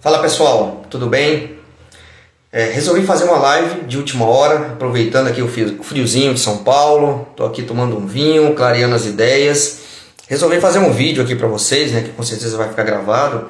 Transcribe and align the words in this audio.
Fala 0.00 0.18
pessoal, 0.20 0.82
tudo 0.88 1.08
bem? 1.08 1.58
É, 2.50 2.70
resolvi 2.70 3.04
fazer 3.04 3.24
uma 3.24 3.36
live 3.36 3.82
de 3.82 3.98
última 3.98 4.24
hora, 4.24 4.68
aproveitando 4.68 5.26
aqui 5.26 5.42
o 5.42 5.82
friozinho 5.82 6.32
de 6.32 6.40
São 6.40 6.64
Paulo. 6.64 7.28
Tô 7.36 7.44
aqui 7.44 7.62
tomando 7.62 7.98
um 7.98 8.06
vinho, 8.06 8.54
clareando 8.54 8.94
as 8.94 9.04
ideias. 9.04 9.80
Resolvi 10.26 10.58
fazer 10.58 10.78
um 10.78 10.90
vídeo 10.90 11.22
aqui 11.22 11.36
para 11.36 11.46
vocês, 11.46 11.92
né, 11.92 12.00
que 12.00 12.12
com 12.12 12.22
certeza 12.22 12.56
vai 12.56 12.70
ficar 12.70 12.82
gravado. 12.82 13.48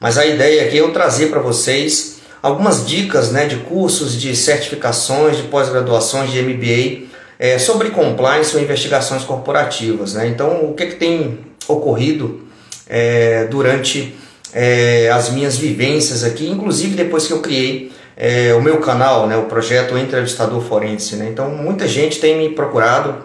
Mas 0.00 0.18
a 0.18 0.26
ideia 0.26 0.66
aqui 0.66 0.76
é 0.76 0.80
eu 0.80 0.92
trazer 0.92 1.28
para 1.28 1.38
vocês 1.38 2.16
algumas 2.42 2.84
dicas, 2.84 3.30
né, 3.30 3.46
de 3.46 3.58
cursos, 3.58 4.20
de 4.20 4.34
certificações, 4.34 5.36
de 5.36 5.44
pós-graduações, 5.44 6.32
de 6.32 6.42
MBA 6.42 7.06
é, 7.38 7.60
sobre 7.60 7.90
compliance 7.90 8.56
ou 8.56 8.60
investigações 8.60 9.22
corporativas, 9.22 10.14
né? 10.14 10.26
Então, 10.26 10.64
o 10.64 10.74
que, 10.74 10.86
que 10.86 10.96
tem 10.96 11.38
ocorrido 11.68 12.44
é, 12.88 13.44
durante 13.44 14.25
é, 14.58 15.10
as 15.10 15.28
minhas 15.28 15.58
vivências 15.58 16.24
aqui, 16.24 16.48
inclusive 16.48 16.96
depois 16.96 17.26
que 17.26 17.32
eu 17.34 17.40
criei 17.40 17.92
é, 18.16 18.54
o 18.54 18.62
meu 18.62 18.78
canal, 18.78 19.26
né, 19.26 19.36
o 19.36 19.42
projeto 19.42 19.98
Entrevistador 19.98 20.62
Forense. 20.62 21.16
Né? 21.16 21.28
Então, 21.28 21.50
muita 21.50 21.86
gente 21.86 22.18
tem 22.18 22.38
me 22.38 22.48
procurado, 22.54 23.16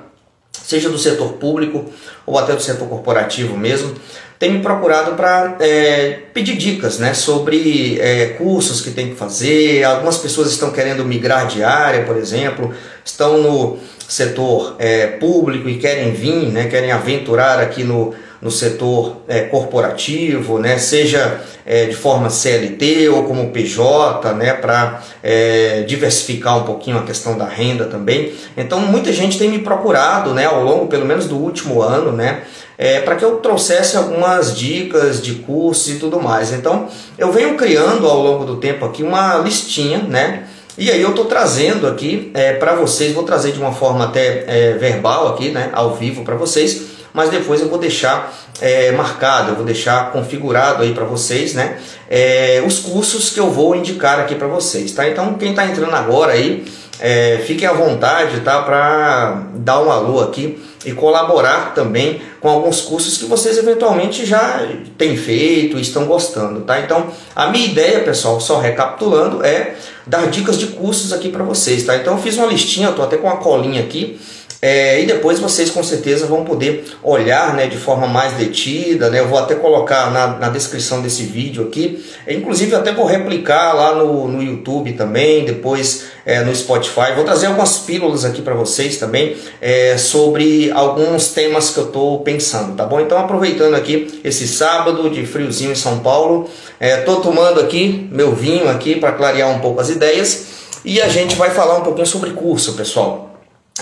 seja 0.51 0.89
do 0.89 0.97
setor 0.97 1.33
público 1.33 1.85
ou 2.25 2.37
até 2.37 2.53
do 2.53 2.61
setor 2.61 2.85
corporativo 2.89 3.57
mesmo, 3.57 3.95
tem 4.37 4.51
me 4.51 4.59
procurado 4.59 5.15
para 5.15 5.55
é, 5.61 6.19
pedir 6.33 6.57
dicas 6.57 6.99
né, 6.99 7.13
sobre 7.13 7.97
é, 8.01 8.25
cursos 8.37 8.81
que 8.81 8.91
tem 8.91 9.11
que 9.11 9.15
fazer. 9.15 9.85
Algumas 9.85 10.17
pessoas 10.17 10.51
estão 10.51 10.71
querendo 10.71 11.05
migrar 11.05 11.47
de 11.47 11.63
área, 11.63 12.03
por 12.03 12.17
exemplo, 12.17 12.73
estão 13.05 13.37
no 13.37 13.79
setor 14.11 14.75
é, 14.77 15.07
público 15.07 15.69
e 15.69 15.77
querem 15.77 16.11
vir, 16.11 16.47
né, 16.47 16.67
querem 16.67 16.91
aventurar 16.91 17.59
aqui 17.59 17.83
no 17.83 18.13
no 18.41 18.49
setor 18.49 19.17
é, 19.27 19.41
corporativo, 19.41 20.57
né, 20.57 20.79
seja 20.79 21.41
é, 21.63 21.85
de 21.85 21.95
forma 21.95 22.27
CLT 22.29 23.07
ou 23.09 23.25
como 23.25 23.51
PJ, 23.51 24.33
né, 24.33 24.53
para 24.53 25.03
é, 25.21 25.83
diversificar 25.83 26.57
um 26.57 26.63
pouquinho 26.63 26.97
a 26.97 27.03
questão 27.03 27.37
da 27.37 27.45
renda 27.45 27.85
também. 27.85 28.33
Então, 28.57 28.79
muita 28.79 29.13
gente 29.13 29.37
tem 29.37 29.47
me 29.47 29.59
procurado 29.59 30.33
né, 30.33 30.45
ao 30.45 30.63
longo, 30.63 30.87
pelo 30.87 31.05
menos 31.05 31.27
do 31.27 31.37
último 31.37 31.83
ano, 31.83 32.11
né, 32.11 32.41
é, 32.79 32.99
para 33.01 33.15
que 33.15 33.23
eu 33.23 33.35
trouxesse 33.35 33.95
algumas 33.95 34.57
dicas 34.57 35.21
de 35.21 35.35
cursos 35.35 35.87
e 35.89 35.99
tudo 35.99 36.19
mais. 36.19 36.51
Então, 36.51 36.87
eu 37.19 37.31
venho 37.31 37.55
criando 37.55 38.07
ao 38.07 38.19
longo 38.19 38.43
do 38.43 38.55
tempo 38.55 38.83
aqui 38.83 39.03
uma 39.03 39.37
listinha, 39.37 39.99
né? 39.99 40.47
E 40.81 40.89
aí 40.89 40.99
eu 40.99 41.11
estou 41.11 41.25
trazendo 41.25 41.85
aqui 41.85 42.31
é, 42.33 42.53
para 42.53 42.73
vocês, 42.73 43.13
vou 43.13 43.21
trazer 43.21 43.51
de 43.51 43.59
uma 43.59 43.71
forma 43.71 44.05
até 44.05 44.45
é, 44.47 44.73
verbal 44.79 45.27
aqui, 45.27 45.51
né, 45.51 45.69
ao 45.73 45.93
vivo 45.93 46.23
para 46.23 46.33
vocês, 46.33 46.85
mas 47.13 47.29
depois 47.29 47.61
eu 47.61 47.69
vou 47.69 47.77
deixar 47.77 48.33
é, 48.59 48.91
marcado, 48.91 49.51
eu 49.51 49.55
vou 49.55 49.63
deixar 49.63 50.11
configurado 50.11 50.81
aí 50.81 50.91
para 50.91 51.03
vocês, 51.03 51.53
né? 51.53 51.77
É, 52.09 52.63
os 52.65 52.79
cursos 52.79 53.29
que 53.29 53.39
eu 53.39 53.51
vou 53.51 53.75
indicar 53.75 54.19
aqui 54.19 54.33
para 54.33 54.47
vocês, 54.47 54.91
tá? 54.91 55.07
Então 55.07 55.35
quem 55.35 55.51
está 55.51 55.67
entrando 55.67 55.93
agora 55.93 56.33
aí, 56.33 56.65
é, 56.99 57.39
fiquem 57.45 57.67
à 57.67 57.73
vontade, 57.73 58.39
tá? 58.39 58.63
Para 58.63 59.43
dar 59.53 59.83
um 59.83 59.91
alô 59.91 60.19
aqui 60.19 60.59
e 60.85 60.91
colaborar 60.93 61.73
também 61.73 62.21
com 62.39 62.49
alguns 62.49 62.81
cursos 62.81 63.17
que 63.17 63.25
vocês 63.25 63.57
eventualmente 63.57 64.25
já 64.25 64.67
têm 64.97 65.15
feito 65.15 65.77
e 65.77 65.81
estão 65.81 66.05
gostando, 66.05 66.61
tá? 66.61 66.79
Então, 66.79 67.07
a 67.35 67.47
minha 67.47 67.65
ideia, 67.65 67.99
pessoal, 67.99 68.39
só 68.41 68.59
recapitulando, 68.59 69.45
é 69.45 69.75
dar 70.05 70.27
dicas 70.29 70.57
de 70.57 70.67
cursos 70.67 71.13
aqui 71.13 71.29
para 71.29 71.43
vocês, 71.43 71.83
tá? 71.83 71.95
Então, 71.95 72.15
eu 72.15 72.19
fiz 72.21 72.37
uma 72.37 72.47
listinha, 72.47 72.87
eu 72.87 72.95
tô 72.95 73.03
até 73.03 73.17
com 73.17 73.27
uma 73.27 73.37
colinha 73.37 73.81
aqui 73.81 74.19
é, 74.61 75.01
e 75.01 75.07
depois 75.07 75.39
vocês 75.39 75.71
com 75.71 75.81
certeza 75.81 76.27
vão 76.27 76.45
poder 76.45 76.85
olhar 77.01 77.55
né, 77.55 77.65
de 77.65 77.77
forma 77.77 78.05
mais 78.05 78.33
detida. 78.33 79.09
Né? 79.09 79.19
Eu 79.19 79.27
vou 79.27 79.39
até 79.39 79.55
colocar 79.55 80.11
na, 80.11 80.37
na 80.37 80.49
descrição 80.49 81.01
desse 81.01 81.23
vídeo 81.23 81.63
aqui. 81.63 82.05
Inclusive, 82.27 82.75
até 82.75 82.93
vou 82.93 83.05
replicar 83.05 83.73
lá 83.73 83.95
no, 83.95 84.27
no 84.27 84.43
YouTube 84.43 84.93
também, 84.93 85.45
depois 85.45 86.05
é, 86.23 86.43
no 86.43 86.55
Spotify. 86.55 87.13
Vou 87.15 87.25
trazer 87.25 87.47
algumas 87.47 87.79
pílulas 87.79 88.23
aqui 88.23 88.43
para 88.43 88.53
vocês 88.53 88.97
também 88.97 89.35
é, 89.59 89.97
sobre 89.97 90.69
alguns 90.71 91.29
temas 91.29 91.71
que 91.71 91.79
eu 91.79 91.85
estou 91.85 92.19
pensando, 92.19 92.75
tá 92.75 92.85
bom? 92.85 92.99
Então, 92.99 93.17
aproveitando 93.17 93.73
aqui 93.73 94.21
esse 94.23 94.47
sábado 94.47 95.09
de 95.09 95.25
friozinho 95.25 95.71
em 95.71 95.75
São 95.75 95.99
Paulo, 95.99 96.47
estou 96.79 97.17
é, 97.17 97.21
tomando 97.21 97.59
aqui 97.59 98.07
meu 98.11 98.35
vinho 98.35 98.69
aqui 98.69 98.95
para 98.95 99.13
clarear 99.13 99.49
um 99.49 99.59
pouco 99.59 99.81
as 99.81 99.89
ideias 99.89 100.45
e 100.85 101.01
a 101.01 101.09
gente 101.09 101.35
vai 101.35 101.49
falar 101.49 101.79
um 101.79 101.81
pouquinho 101.81 102.05
sobre 102.05 102.29
curso, 102.31 102.73
pessoal. 102.73 103.30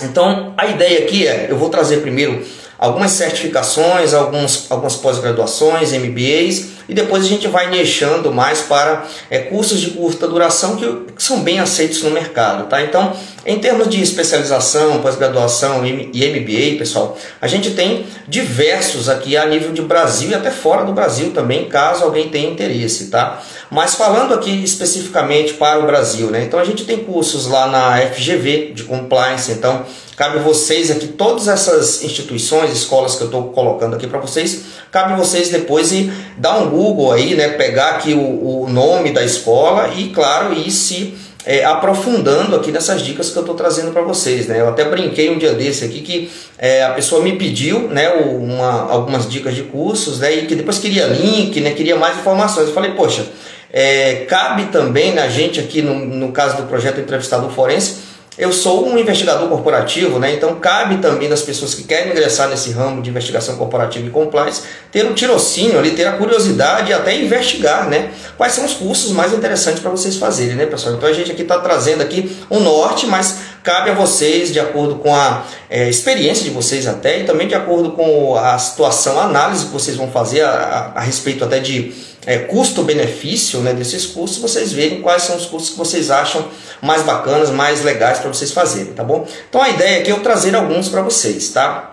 Então, 0.02 0.54
a 0.56 0.66
ideia 0.66 1.00
aqui 1.00 1.26
é, 1.26 1.46
eu 1.50 1.58
vou 1.58 1.68
trazer 1.68 1.98
primeiro 1.98 2.44
algumas 2.78 3.10
certificações, 3.12 4.14
alguns, 4.14 4.70
algumas 4.70 4.96
pós-graduações, 4.96 5.92
MBAs, 5.92 6.79
e 6.90 6.94
depois 6.94 7.24
a 7.24 7.28
gente 7.28 7.46
vai 7.46 7.70
nichando 7.70 8.32
mais 8.32 8.62
para 8.62 9.06
é, 9.30 9.38
cursos 9.38 9.80
de 9.80 9.90
curta 9.90 10.26
duração 10.26 10.74
que, 10.74 11.12
que, 11.14 11.22
são 11.22 11.38
bem 11.40 11.60
aceitos 11.60 12.02
no 12.02 12.10
mercado. 12.10 12.68
Tá? 12.68 12.82
Então, 12.82 13.12
em 13.46 13.60
termos 13.60 13.88
de 13.88 14.02
especialização, 14.02 15.00
pós-graduação 15.00 15.86
e 15.86 16.26
MBA, 16.26 16.78
pessoal, 16.78 17.16
a 17.40 17.46
gente 17.46 17.70
tem 17.70 18.06
diversos 18.26 19.08
aqui 19.08 19.36
a 19.36 19.46
nível 19.46 19.72
de 19.72 19.82
Brasil 19.82 20.30
e 20.30 20.34
até 20.34 20.50
fora 20.50 20.84
do 20.84 20.92
Brasil 20.92 21.30
também, 21.30 21.66
caso 21.66 22.02
alguém 22.02 22.28
tenha 22.28 22.50
interesse. 22.50 23.06
Tá? 23.06 23.40
Mas 23.70 23.94
falando 23.94 24.34
aqui 24.34 24.50
especificamente 24.50 25.54
para 25.54 25.78
o 25.78 25.86
Brasil, 25.86 26.26
né? 26.28 26.42
então 26.42 26.58
a 26.58 26.64
gente 26.64 26.84
tem 26.84 26.98
cursos 26.98 27.46
lá 27.46 27.68
na 27.68 27.98
FGV 27.98 28.72
de 28.74 28.82
compliance, 28.82 29.52
então 29.52 29.86
Cabe 30.20 30.38
vocês 30.40 30.90
aqui, 30.90 31.06
todas 31.06 31.48
essas 31.48 32.02
instituições, 32.02 32.70
escolas 32.72 33.14
que 33.14 33.22
eu 33.22 33.28
estou 33.28 33.44
colocando 33.44 33.96
aqui 33.96 34.06
para 34.06 34.18
vocês, 34.18 34.64
cabe 34.92 35.16
vocês 35.16 35.48
depois 35.48 35.92
e 35.92 36.12
dar 36.36 36.58
um 36.58 36.68
Google 36.68 36.79
aí, 37.12 37.34
né? 37.34 37.48
Pegar 37.50 37.90
aqui 37.90 38.14
o, 38.14 38.62
o 38.62 38.68
nome 38.68 39.12
da 39.12 39.24
escola 39.24 39.88
e, 39.96 40.10
claro, 40.10 40.52
ir 40.52 40.70
se 40.70 41.14
é, 41.44 41.64
aprofundando 41.64 42.54
aqui 42.56 42.70
nessas 42.70 43.02
dicas 43.02 43.30
que 43.30 43.36
eu 43.36 43.42
estou 43.42 43.54
trazendo 43.54 43.92
para 43.92 44.02
vocês. 44.02 44.46
Né? 44.46 44.60
Eu 44.60 44.68
até 44.68 44.84
brinquei 44.84 45.30
um 45.30 45.38
dia 45.38 45.52
desse 45.52 45.84
aqui 45.84 46.00
que 46.00 46.30
é, 46.58 46.84
a 46.84 46.90
pessoa 46.90 47.22
me 47.22 47.36
pediu 47.36 47.88
né, 47.88 48.08
uma, 48.10 48.90
algumas 48.90 49.28
dicas 49.28 49.54
de 49.54 49.62
cursos 49.62 50.20
né, 50.20 50.34
e 50.34 50.46
que 50.46 50.54
depois 50.54 50.78
queria 50.78 51.06
link, 51.06 51.60
né, 51.60 51.70
queria 51.72 51.96
mais 51.96 52.18
informações. 52.18 52.68
Eu 52.68 52.74
falei, 52.74 52.92
poxa, 52.92 53.24
é, 53.72 54.26
cabe 54.28 54.66
também 54.66 55.14
na 55.14 55.28
gente 55.28 55.60
aqui, 55.60 55.80
no, 55.80 55.94
no 55.94 56.32
caso 56.32 56.56
do 56.56 56.64
projeto 56.64 57.00
Entrevistador 57.00 57.50
Forense, 57.50 58.09
eu 58.40 58.54
sou 58.54 58.88
um 58.88 58.98
investigador 58.98 59.46
corporativo, 59.48 60.18
né? 60.18 60.32
então 60.32 60.54
cabe 60.58 60.96
também 60.96 61.28
das 61.28 61.42
pessoas 61.42 61.74
que 61.74 61.84
querem 61.84 62.12
ingressar 62.12 62.48
nesse 62.48 62.72
ramo 62.72 63.02
de 63.02 63.10
investigação 63.10 63.56
corporativa 63.56 64.06
e 64.06 64.10
compliance 64.10 64.62
ter 64.90 65.04
um 65.04 65.12
tirocínio 65.12 65.78
ali, 65.78 65.90
ter 65.90 66.06
a 66.06 66.12
curiosidade 66.12 66.90
e 66.90 66.94
até 66.94 67.14
investigar 67.14 67.86
né? 67.88 68.10
quais 68.38 68.54
são 68.54 68.64
os 68.64 68.72
cursos 68.72 69.12
mais 69.12 69.34
interessantes 69.34 69.80
para 69.80 69.90
vocês 69.90 70.16
fazerem, 70.16 70.56
né, 70.56 70.64
pessoal? 70.64 70.94
Então 70.94 71.06
a 71.06 71.12
gente 71.12 71.30
aqui 71.30 71.42
está 71.42 71.58
trazendo 71.58 72.00
aqui 72.00 72.34
um 72.50 72.60
norte, 72.60 73.06
mas 73.06 73.40
cabe 73.62 73.90
a 73.90 73.94
vocês, 73.94 74.50
de 74.50 74.58
acordo 74.58 74.94
com 74.96 75.14
a 75.14 75.44
é, 75.68 75.90
experiência 75.90 76.42
de 76.42 76.50
vocês 76.50 76.86
até, 76.86 77.20
e 77.20 77.24
também 77.24 77.46
de 77.46 77.54
acordo 77.54 77.92
com 77.92 78.36
a 78.36 78.58
situação, 78.58 79.20
a 79.20 79.24
análise 79.24 79.66
que 79.66 79.72
vocês 79.72 79.98
vão 79.98 80.10
fazer 80.10 80.40
a, 80.40 80.92
a, 80.94 80.98
a 80.98 81.00
respeito 81.00 81.44
até 81.44 81.58
de 81.58 81.92
é, 82.26 82.38
custo-benefício 82.38 83.60
né, 83.60 83.72
desses 83.72 84.06
cursos, 84.06 84.38
vocês 84.38 84.72
verem 84.72 85.00
quais 85.00 85.22
são 85.22 85.36
os 85.36 85.46
cursos 85.46 85.70
que 85.70 85.78
vocês 85.78 86.10
acham 86.10 86.48
mais 86.82 87.02
bacanas, 87.02 87.50
mais 87.50 87.82
legais 87.82 88.18
para 88.18 88.28
vocês 88.28 88.52
fazerem, 88.52 88.92
tá 88.92 89.04
bom? 89.04 89.26
Então 89.48 89.62
a 89.62 89.68
ideia 89.68 90.00
aqui 90.00 90.10
é 90.10 90.12
eu 90.12 90.20
trazer 90.20 90.54
alguns 90.54 90.88
para 90.88 91.02
vocês, 91.02 91.50
tá? 91.50 91.89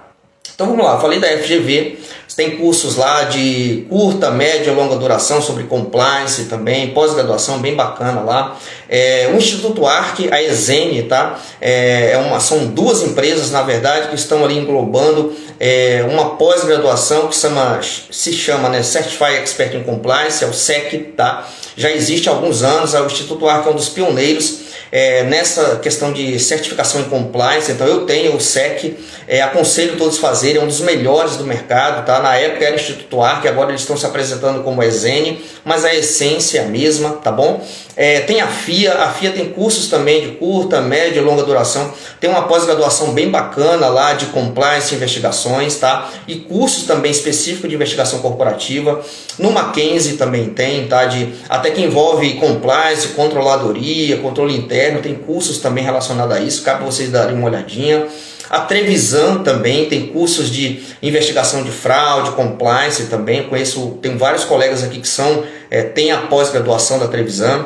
Então 0.57 0.65
vamos 0.65 0.83
lá, 0.83 0.99
falei 0.99 1.19
da 1.19 1.27
FGV, 1.27 1.99
tem 2.35 2.57
cursos 2.57 2.95
lá 2.95 3.25
de 3.25 3.85
curta, 3.87 4.31
média, 4.31 4.73
longa 4.73 4.95
duração 4.95 5.39
sobre 5.39 5.65
compliance 5.65 6.45
também, 6.45 6.89
pós-graduação 6.95 7.59
bem 7.59 7.75
bacana 7.75 8.21
lá. 8.21 8.57
É, 8.89 9.29
o 9.31 9.37
Instituto 9.37 9.85
Arc, 9.85 10.27
a 10.31 10.41
Exene, 10.41 11.03
tá? 11.03 11.39
É, 11.61 12.13
é 12.13 12.17
uma, 12.17 12.39
são 12.39 12.65
duas 12.69 13.03
empresas, 13.03 13.51
na 13.51 13.61
verdade, 13.61 14.07
que 14.07 14.15
estão 14.15 14.43
ali 14.43 14.57
englobando 14.57 15.31
é, 15.59 16.03
uma 16.09 16.31
pós-graduação 16.37 17.27
que 17.27 17.35
chama, 17.35 17.79
se 18.09 18.33
chama 18.33 18.67
né, 18.67 18.81
Certified 18.81 19.35
Expert 19.35 19.75
in 19.75 19.83
Compliance, 19.83 20.43
é 20.43 20.47
o 20.47 20.53
SEC, 20.53 21.13
tá? 21.15 21.47
Já 21.75 21.91
existe 21.91 22.29
há 22.29 22.31
alguns 22.31 22.63
anos, 22.63 22.95
o 22.95 23.05
Instituto 23.05 23.47
Arc 23.47 23.67
é 23.67 23.69
um 23.69 23.75
dos 23.75 23.89
pioneiros 23.89 24.66
é, 24.91 25.23
nessa 25.23 25.77
questão 25.77 26.11
de 26.11 26.39
certificação 26.39 27.01
e 27.01 27.03
compliance. 27.05 27.71
Então 27.71 27.87
eu 27.87 28.05
tenho 28.05 28.35
o 28.35 28.39
SEC, 28.39 28.97
é, 29.27 29.41
aconselho 29.41 29.97
todos 29.97 30.17
fazerem, 30.17 30.61
é 30.61 30.63
um 30.63 30.67
dos 30.67 30.81
melhores 30.81 31.35
do 31.35 31.45
mercado. 31.45 32.05
Tá? 32.05 32.19
Na 32.21 32.35
época 32.35 32.65
era 32.65 32.75
Instituto 32.75 33.21
Arc, 33.21 33.45
agora 33.47 33.69
eles 33.69 33.81
estão 33.81 33.97
se 33.97 34.05
apresentando 34.05 34.63
como 34.63 34.83
Exene, 34.83 35.43
mas 35.63 35.85
a 35.85 35.93
essência 35.93 36.59
é 36.59 36.63
a 36.63 36.67
mesma, 36.67 37.11
tá 37.11 37.31
bom? 37.31 37.65
É, 37.97 38.19
tem 38.19 38.39
a 38.41 38.47
FIA, 38.47 38.93
a 38.93 39.09
FIA 39.09 39.31
tem 39.31 39.49
cursos 39.49 39.87
também 39.87 40.21
de 40.21 40.27
curta, 40.35 40.79
média 40.79 41.19
e 41.19 41.23
longa 41.23 41.41
duração. 41.41 41.91
Tem 42.19 42.29
uma 42.29 42.43
pós-graduação 42.43 43.11
bem 43.11 43.31
bacana 43.31 43.87
lá 43.87 44.13
de 44.13 44.27
compliance 44.27 44.93
e 44.93 44.97
investigações, 44.97 45.77
tá? 45.77 46.07
E 46.27 46.35
cursos 46.35 46.83
também 46.83 47.09
específicos 47.09 47.67
de 47.67 47.75
investigação 47.75 48.19
corporativa. 48.19 49.03
No 49.39 49.51
Mackenzie 49.51 50.15
também 50.15 50.49
tem, 50.49 50.87
tá? 50.87 51.05
De, 51.05 51.33
até 51.49 51.71
que 51.71 51.81
envolve 51.81 52.35
compliance, 52.35 53.07
controladoria, 53.09 54.17
controle 54.17 54.55
interno, 54.55 55.01
tem 55.01 55.15
cursos 55.15 55.57
também 55.57 55.83
relacionados 55.83 56.35
a 56.35 56.39
isso, 56.39 56.61
cabe 56.61 56.85
vocês 56.85 57.09
darem 57.09 57.35
uma 57.35 57.47
olhadinha. 57.47 58.07
A 58.49 58.61
Trevisan 58.61 59.43
também 59.43 59.87
tem 59.87 60.07
cursos 60.07 60.49
de 60.49 60.81
investigação 61.01 61.63
de 61.63 61.71
fraude, 61.71 62.31
compliance 62.31 63.03
também. 63.07 63.43
Conheço, 63.43 63.97
tenho 64.01 64.17
vários 64.17 64.43
colegas 64.43 64.83
aqui 64.83 64.99
que 64.99 65.07
são, 65.07 65.43
é, 65.69 65.83
têm 65.83 66.11
a 66.11 66.21
pós-graduação 66.21 66.99
da 66.99 67.07
Trevisan. 67.07 67.65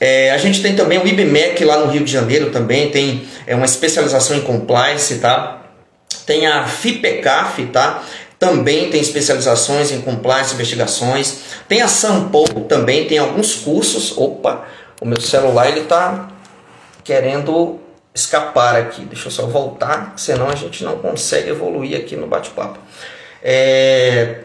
É, 0.00 0.30
a 0.32 0.38
gente 0.38 0.62
tem 0.62 0.74
também 0.74 0.98
o 0.98 1.06
IBMEC 1.06 1.64
lá 1.64 1.78
no 1.78 1.90
Rio 1.90 2.04
de 2.04 2.10
Janeiro 2.10 2.50
também, 2.50 2.90
tem 2.90 3.22
é, 3.46 3.54
uma 3.54 3.66
especialização 3.66 4.36
em 4.36 4.40
compliance, 4.40 5.16
tá? 5.16 5.62
Tem 6.26 6.46
a 6.46 6.66
FIPECAF, 6.66 7.66
tá? 7.66 8.02
Também 8.38 8.90
tem 8.90 9.00
especializações 9.00 9.92
em 9.92 10.00
compliance, 10.00 10.54
investigações. 10.54 11.36
Tem 11.68 11.80
a 11.80 11.86
Sampo, 11.86 12.42
também 12.62 13.06
tem 13.06 13.18
alguns 13.18 13.54
cursos. 13.54 14.18
Opa, 14.18 14.64
o 15.00 15.06
meu 15.06 15.20
celular 15.20 15.68
ele 15.68 15.82
tá 15.82 16.28
querendo 17.04 17.78
escapar 18.14 18.76
aqui. 18.76 19.02
Deixa 19.02 19.28
eu 19.28 19.32
só 19.32 19.46
voltar, 19.46 20.14
senão 20.16 20.48
a 20.48 20.54
gente 20.54 20.84
não 20.84 20.98
consegue 20.98 21.50
evoluir 21.50 21.96
aqui 21.96 22.16
no 22.16 22.26
bate-papo. 22.26 22.78
É, 23.42 24.38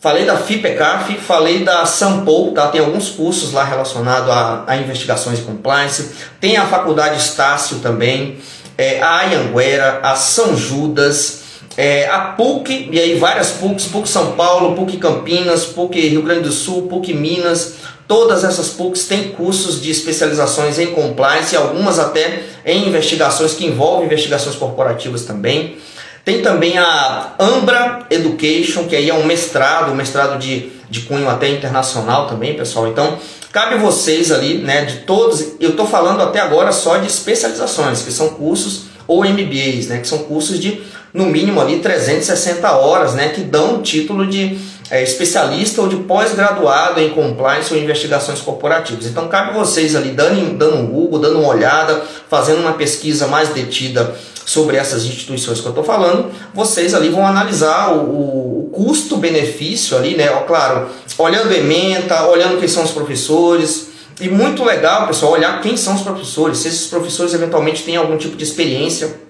falei 0.00 0.24
da 0.24 0.36
FIPECAF, 0.36 1.14
falei 1.18 1.64
da 1.64 1.84
Sampo, 1.86 2.52
tá? 2.52 2.68
tem 2.68 2.80
alguns 2.80 3.10
cursos 3.10 3.52
lá 3.52 3.64
relacionados 3.64 4.30
a, 4.30 4.64
a 4.66 4.76
investigações 4.76 5.38
e 5.38 5.42
compliance. 5.42 6.12
Tem 6.40 6.56
a 6.56 6.66
Faculdade 6.66 7.18
Estácio 7.18 7.78
também, 7.78 8.38
é, 8.76 9.00
a 9.00 9.24
Anhanguera, 9.24 10.00
a 10.02 10.14
São 10.14 10.56
Judas, 10.56 11.44
é, 11.76 12.08
a 12.08 12.20
PUC, 12.20 12.88
e 12.90 12.98
aí 12.98 13.18
várias 13.18 13.50
PUCs, 13.50 13.86
PUC 13.86 14.08
São 14.08 14.32
Paulo, 14.32 14.74
PUC 14.74 14.96
Campinas, 14.96 15.66
PUC 15.66 16.00
Rio 16.08 16.22
Grande 16.22 16.42
do 16.42 16.52
Sul, 16.52 16.88
PUC 16.88 17.12
Minas, 17.12 17.74
Todas 18.08 18.44
essas 18.44 18.68
PUCs 18.68 19.06
têm 19.06 19.30
cursos 19.30 19.82
de 19.82 19.90
especializações 19.90 20.78
em 20.78 20.86
compliance 20.88 21.54
e 21.54 21.58
algumas 21.58 21.98
até 21.98 22.44
em 22.64 22.86
investigações 22.86 23.54
que 23.54 23.66
envolvem 23.66 24.06
investigações 24.06 24.54
corporativas 24.54 25.24
também. 25.24 25.76
Tem 26.24 26.42
também 26.42 26.78
a 26.78 27.34
Ambra 27.38 28.00
Education, 28.10 28.84
que 28.84 28.94
aí 28.94 29.10
é 29.10 29.14
um 29.14 29.24
mestrado, 29.24 29.92
um 29.92 29.94
mestrado 29.94 30.38
de, 30.38 30.72
de 30.88 31.02
cunho 31.02 31.28
até 31.28 31.48
internacional 31.48 32.26
também, 32.26 32.54
pessoal. 32.54 32.88
Então, 32.88 33.18
cabe 33.52 33.76
vocês 33.76 34.30
ali, 34.30 34.58
né, 34.58 34.84
de 34.84 34.98
todos, 34.98 35.54
eu 35.60 35.70
estou 35.70 35.86
falando 35.86 36.20
até 36.20 36.40
agora 36.40 36.72
só 36.72 36.96
de 36.98 37.06
especializações, 37.06 38.02
que 38.02 38.12
são 38.12 38.30
cursos 38.30 38.86
ou 39.06 39.24
MBAs, 39.24 39.86
né, 39.86 39.98
que 39.98 40.08
são 40.08 40.18
cursos 40.18 40.58
de 40.60 40.82
no 41.14 41.26
mínimo 41.26 41.60
ali 41.60 41.78
360 41.78 42.70
horas, 42.72 43.14
né, 43.14 43.28
que 43.30 43.40
dão 43.40 43.76
o 43.76 43.82
título 43.82 44.26
de 44.26 44.58
é, 44.90 45.02
especialista 45.02 45.82
ou 45.82 45.88
de 45.88 45.96
pós-graduado 45.96 47.00
em 47.00 47.10
compliance 47.10 47.72
ou 47.72 47.80
investigações 47.80 48.40
corporativas. 48.40 49.06
Então 49.06 49.28
cabe 49.28 49.52
vocês 49.54 49.96
ali 49.96 50.10
dando, 50.10 50.56
dando 50.56 50.76
um 50.76 50.86
Google, 50.86 51.18
dando 51.18 51.40
uma 51.40 51.48
olhada, 51.48 52.02
fazendo 52.28 52.60
uma 52.60 52.74
pesquisa 52.74 53.26
mais 53.26 53.48
detida 53.50 54.14
sobre 54.44 54.76
essas 54.76 55.04
instituições 55.04 55.60
que 55.60 55.66
eu 55.66 55.70
estou 55.70 55.82
falando, 55.82 56.30
vocês 56.54 56.94
ali 56.94 57.08
vão 57.08 57.26
analisar 57.26 57.92
o, 57.92 58.66
o 58.66 58.70
custo-benefício 58.72 59.96
ali, 59.96 60.16
né? 60.16 60.30
Ó, 60.30 60.42
claro, 60.42 60.86
olhando 61.18 61.52
ementa, 61.52 62.26
olhando 62.26 62.56
quem 62.58 62.68
são 62.68 62.84
os 62.84 62.92
professores. 62.92 63.88
E 64.20 64.28
muito 64.28 64.64
legal, 64.64 65.08
pessoal, 65.08 65.32
olhar 65.32 65.60
quem 65.60 65.76
são 65.76 65.94
os 65.94 66.00
professores, 66.00 66.58
se 66.58 66.68
esses 66.68 66.86
professores 66.86 67.34
eventualmente 67.34 67.82
têm 67.82 67.96
algum 67.96 68.16
tipo 68.16 68.36
de 68.36 68.44
experiência 68.44 69.25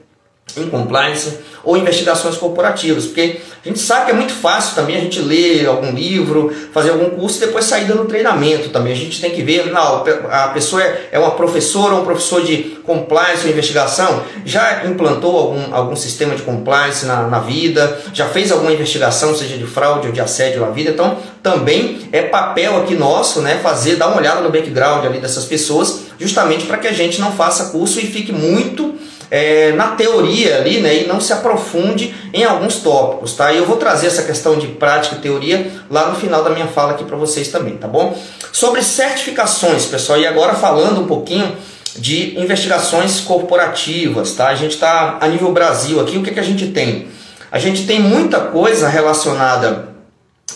em 0.56 0.70
compliance 0.70 1.38
ou 1.64 1.76
investigações 1.76 2.36
corporativas, 2.36 3.06
porque 3.06 3.40
a 3.64 3.68
gente 3.68 3.80
sabe 3.80 4.06
que 4.06 4.10
é 4.12 4.14
muito 4.14 4.32
fácil 4.32 4.76
também 4.76 4.96
a 4.96 5.00
gente 5.00 5.20
ler 5.20 5.66
algum 5.66 5.90
livro, 5.90 6.54
fazer 6.72 6.90
algum 6.90 7.10
curso 7.10 7.38
e 7.38 7.46
depois 7.46 7.64
sair 7.64 7.86
dando 7.86 8.04
treinamento 8.04 8.68
também. 8.68 8.92
A 8.92 8.96
gente 8.96 9.20
tem 9.20 9.32
que 9.32 9.42
ver, 9.42 9.72
não, 9.72 10.04
a 10.30 10.48
pessoa 10.54 10.80
é, 10.80 11.08
é 11.10 11.18
uma 11.18 11.32
professora 11.32 11.94
ou 11.94 12.02
um 12.02 12.04
professor 12.04 12.44
de 12.44 12.78
compliance 12.84 13.44
ou 13.44 13.50
investigação, 13.50 14.22
já 14.44 14.86
implantou 14.86 15.36
algum, 15.36 15.74
algum 15.74 15.96
sistema 15.96 16.36
de 16.36 16.42
compliance 16.42 17.04
na, 17.04 17.26
na 17.26 17.40
vida, 17.40 18.00
já 18.14 18.26
fez 18.26 18.52
alguma 18.52 18.72
investigação, 18.72 19.34
seja 19.34 19.58
de 19.58 19.66
fraude 19.66 20.06
ou 20.06 20.12
de 20.12 20.20
assédio 20.20 20.60
na 20.60 20.70
vida, 20.70 20.90
então 20.90 21.18
também 21.42 22.08
é 22.12 22.22
papel 22.22 22.76
aqui 22.76 22.94
nosso, 22.94 23.40
né, 23.40 23.58
fazer, 23.60 23.96
dar 23.96 24.06
uma 24.06 24.18
olhada 24.18 24.40
no 24.40 24.50
background 24.50 25.04
ali 25.04 25.18
dessas 25.18 25.44
pessoas, 25.44 26.02
justamente 26.18 26.66
para 26.66 26.78
que 26.78 26.86
a 26.86 26.92
gente 26.92 27.20
não 27.20 27.32
faça 27.32 27.72
curso 27.72 27.98
e 27.98 28.06
fique 28.06 28.30
muito 28.30 28.94
é, 29.30 29.72
na 29.72 29.88
teoria 29.88 30.56
ali, 30.56 30.80
né, 30.80 31.02
e 31.02 31.06
não 31.06 31.20
se 31.20 31.32
aprofunde 31.32 32.14
em 32.32 32.44
alguns 32.44 32.76
tópicos, 32.76 33.34
tá? 33.34 33.52
E 33.52 33.58
eu 33.58 33.66
vou 33.66 33.76
trazer 33.76 34.06
essa 34.06 34.22
questão 34.22 34.58
de 34.58 34.68
prática 34.68 35.16
e 35.16 35.18
teoria 35.18 35.70
lá 35.90 36.08
no 36.08 36.16
final 36.16 36.44
da 36.44 36.50
minha 36.50 36.66
fala 36.66 36.92
aqui 36.92 37.04
para 37.04 37.16
vocês 37.16 37.48
também, 37.48 37.76
tá 37.76 37.88
bom? 37.88 38.16
Sobre 38.52 38.82
certificações, 38.82 39.86
pessoal, 39.86 40.18
e 40.18 40.26
agora 40.26 40.54
falando 40.54 41.00
um 41.00 41.06
pouquinho 41.06 41.56
de 41.96 42.38
investigações 42.38 43.20
corporativas, 43.20 44.32
tá? 44.32 44.48
A 44.48 44.54
gente 44.54 44.72
está 44.72 45.18
a 45.20 45.28
nível 45.28 45.52
Brasil 45.52 46.00
aqui, 46.00 46.16
o 46.18 46.22
que, 46.22 46.30
que 46.30 46.40
a 46.40 46.44
gente 46.44 46.68
tem? 46.68 47.08
A 47.50 47.58
gente 47.58 47.86
tem 47.86 48.00
muita 48.00 48.40
coisa 48.40 48.88
relacionada 48.88 49.88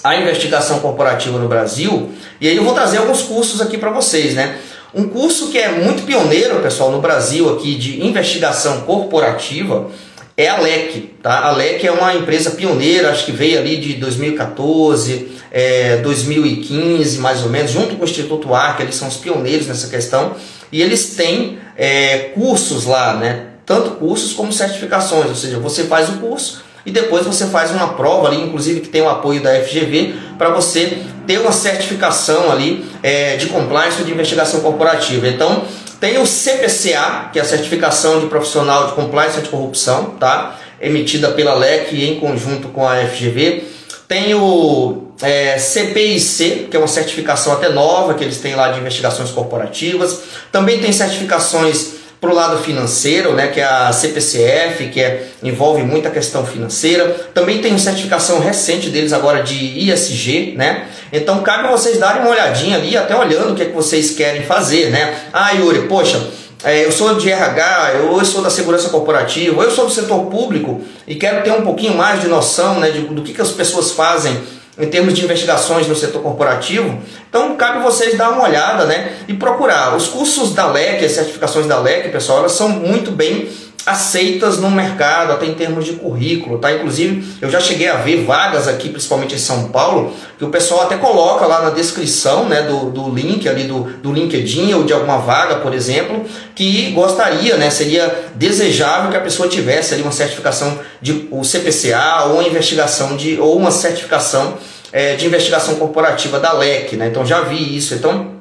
à 0.05 0.17
investigação 0.17 0.81
corporativa 0.81 1.39
no 1.39 1.49
Brasil, 1.49 2.13
e 2.41 2.49
aí 2.49 2.57
eu 2.57 2.65
vou 2.65 2.75
trazer 2.75 2.99
alguns 2.99 3.23
cursos 3.23 3.61
aqui 3.61 3.77
para 3.79 3.91
vocês, 3.91 4.35
né? 4.35 4.59
Um 4.95 5.09
curso 5.09 5.51
que 5.51 5.59
é 5.59 5.71
muito 5.71 6.05
pioneiro, 6.05 6.61
pessoal, 6.61 6.91
no 6.91 7.01
Brasil 7.01 7.49
aqui 7.55 7.77
de 7.77 8.05
investigação 8.05 8.81
corporativa 8.81 9.89
é 10.37 10.49
a 10.49 10.59
LEC. 10.59 11.15
Tá? 11.23 11.47
A 11.47 11.53
LEC 11.53 11.85
é 11.85 11.93
uma 11.93 12.15
empresa 12.15 12.51
pioneira, 12.53 13.11
acho 13.11 13.25
que 13.25 13.33
veio 13.33 13.59
ali 13.59 13.77
de 13.77 13.95
2014, 13.95 15.29
é, 15.53 15.99
2015 15.99 17.19
mais 17.19 17.43
ou 17.43 17.51
menos, 17.51 17.71
junto 17.71 17.95
com 17.97 18.03
o 18.03 18.05
Instituto 18.05 18.53
Arca, 18.55 18.83
eles 18.83 18.97
são 18.97 19.07
os 19.07 19.17
pioneiros 19.17 19.67
nessa 19.67 19.89
questão. 19.89 20.35
E 20.73 20.83
eles 20.83 21.15
têm 21.15 21.59
é, 21.77 22.31
cursos 22.35 22.85
lá, 22.85 23.15
né? 23.17 23.47
tanto 23.71 23.93
cursos 23.93 24.33
como 24.33 24.53
certificações, 24.53 25.29
ou 25.29 25.37
seja, 25.37 25.61
você 25.61 25.85
faz 25.85 26.09
o 26.09 26.15
curso 26.15 26.65
e 26.85 26.91
depois 26.91 27.27
você 27.27 27.47
faz 27.47 27.71
uma 27.71 27.95
prova 27.95 28.29
ali, 28.29 28.41
inclusive 28.41 28.81
que 28.81 28.89
tem 28.89 29.03
o 29.03 29.09
apoio 29.09 29.43
da 29.43 29.55
FGV, 29.63 30.15
para 30.39 30.51
você 30.51 30.99
ter 31.27 31.39
uma 31.39 31.53
certificação 31.53 32.51
ali 32.51 32.85
é, 33.03 33.37
de 33.37 33.47
compliance 33.47 33.99
ou 33.99 34.05
de 34.05 34.13
investigação 34.13 34.61
corporativa. 34.61 35.29
Então, 35.29 35.65
tem 36.01 36.19
o 36.19 36.27
CPCA, 36.27 37.29
que 37.33 37.39
é 37.39 37.43
a 37.43 37.45
certificação 37.45 38.21
de 38.21 38.27
profissional 38.27 38.87
de 38.87 38.93
compliance 38.95 39.39
anticorrupção, 39.39 40.17
tá? 40.19 40.59
emitida 40.81 41.31
pela 41.33 41.55
LEC 41.55 41.93
em 41.93 42.19
conjunto 42.19 42.69
com 42.69 42.89
a 42.89 42.97
FGV. 42.97 43.65
Tem 44.09 44.35
o 44.35 45.13
é, 45.23 45.59
CPIC, 45.59 46.69
que 46.71 46.77
é 46.77 46.81
uma 46.81 46.89
certificação 46.89 47.53
até 47.53 47.69
nova 47.69 48.15
que 48.15 48.25
eles 48.25 48.39
têm 48.39 48.55
lá 48.55 48.73
de 48.73 48.81
investigações 48.81 49.31
corporativas. 49.31 50.23
Também 50.51 50.81
tem 50.81 50.91
certificações 50.91 52.00
para 52.21 52.31
o 52.31 52.35
lado 52.35 52.59
financeiro, 52.59 53.33
né, 53.33 53.49
que 53.49 53.61
é 53.61 53.65
a 53.65 53.91
CPCF, 53.93 54.89
que 54.89 55.01
é, 55.01 55.27
envolve 55.43 55.83
muita 55.83 56.11
questão 56.11 56.45
financeira. 56.45 57.09
Também 57.33 57.63
tem 57.63 57.77
certificação 57.79 58.41
recente 58.41 58.91
deles 58.91 59.13
agora 59.13 59.43
de 59.43 59.55
ISG, 59.55 60.55
né? 60.55 60.87
Então 61.11 61.41
cabe 61.43 61.67
a 61.67 61.71
vocês 61.71 61.99
darem 61.99 62.21
uma 62.21 62.31
olhadinha 62.31 62.77
ali, 62.77 62.97
até 62.97 63.17
olhando 63.17 63.53
o 63.53 63.55
que, 63.57 63.63
é 63.63 63.67
que 63.67 63.75
vocês 63.75 64.11
querem 64.11 64.43
fazer, 64.43 64.91
né? 64.91 65.15
Ah, 65.33 65.53
Yuri, 65.53 65.89
poxa, 65.89 66.21
é, 66.63 66.85
eu 66.85 66.93
sou 66.93 67.15
de 67.15 67.31
RH, 67.31 67.93
eu 67.95 68.25
sou 68.25 68.43
da 68.43 68.51
segurança 68.51 68.91
corporativa, 68.91 69.63
eu 69.63 69.71
sou 69.71 69.87
do 69.87 69.91
setor 69.91 70.27
público 70.27 70.83
e 71.07 71.15
quero 71.15 71.43
ter 71.43 71.53
um 71.53 71.63
pouquinho 71.63 71.97
mais 71.97 72.21
de 72.21 72.29
noção 72.29 72.79
né, 72.79 72.91
de, 72.91 73.01
do 73.01 73.23
que, 73.23 73.33
que 73.33 73.41
as 73.41 73.51
pessoas 73.51 73.93
fazem 73.93 74.39
em 74.81 74.87
termos 74.89 75.15
de 75.15 75.25
investigações 75.25 75.87
no 75.87 75.95
setor 75.95 76.23
corporativo. 76.23 76.99
Então, 77.29 77.57
cabe 77.57 77.83
vocês 77.83 78.17
dar 78.17 78.31
uma 78.31 78.45
olhada 78.45 78.87
né, 78.87 79.13
e 79.29 79.35
procurar. 79.35 79.97
Os 79.97 80.09
cursos 80.09 80.55
da 80.55 80.67
LEC, 80.67 81.05
as 81.05 81.13
certificações 81.13 81.67
da 81.67 81.79
LEC, 81.79 82.11
pessoal, 82.11 82.41
elas 82.41 82.53
são 82.53 82.69
muito 82.69 83.11
bem 83.11 83.49
aceitas 83.87 84.59
no 84.59 84.71
mercado, 84.71 85.33
até 85.33 85.47
em 85.47 85.55
termos 85.55 85.85
de 85.85 85.95
currículo, 85.95 86.59
tá? 86.59 86.73
Inclusive, 86.73 87.25
eu 87.41 87.51
já 87.51 87.61
cheguei 87.61 87.89
a 87.89 87.97
ver 87.97 88.25
vagas 88.25 88.69
aqui, 88.69 88.89
principalmente 88.89 89.35
em 89.35 89.39
São 89.39 89.69
Paulo, 89.69 90.13
que 90.39 90.45
o 90.45 90.49
pessoal 90.49 90.83
até 90.83 90.97
coloca 90.97 91.47
lá 91.47 91.63
na 91.63 91.71
descrição, 91.71 92.47
né, 92.47 92.63
do, 92.63 92.91
do 92.91 93.11
link 93.11 93.49
ali 93.49 93.65
do, 93.65 93.85
do 94.03 94.13
LinkedIn 94.13 94.73
ou 94.75 94.85
de 94.85 94.93
alguma 94.93 95.19
vaga, 95.19 95.57
por 95.57 95.75
exemplo, 95.75 96.25
que 96.55 96.91
gostaria, 96.93 97.57
né, 97.57 97.71
seria 97.71 98.31
desejável 98.35 99.11
que 99.11 99.17
a 99.17 99.21
pessoa 99.21 99.49
tivesse 99.49 99.95
ali 99.95 100.03
uma 100.03 100.13
certificação 100.13 100.79
de 101.01 101.29
o 101.31 101.43
CPCA 101.43 102.25
ou 102.27 102.35
uma 102.35 102.47
investigação 102.47 103.17
de 103.17 103.39
ou 103.41 103.57
uma 103.57 103.71
certificação 103.71 104.59
é, 104.93 105.17
de 105.17 105.27
investigação 105.27 105.77
corporativa 105.77 106.39
da 106.39 106.53
LEC, 106.53 106.97
né? 106.97 107.09
Então 107.09 107.25
já 107.25 107.43
vi 107.43 107.77
isso. 107.77 107.95
Então, 107.95 108.33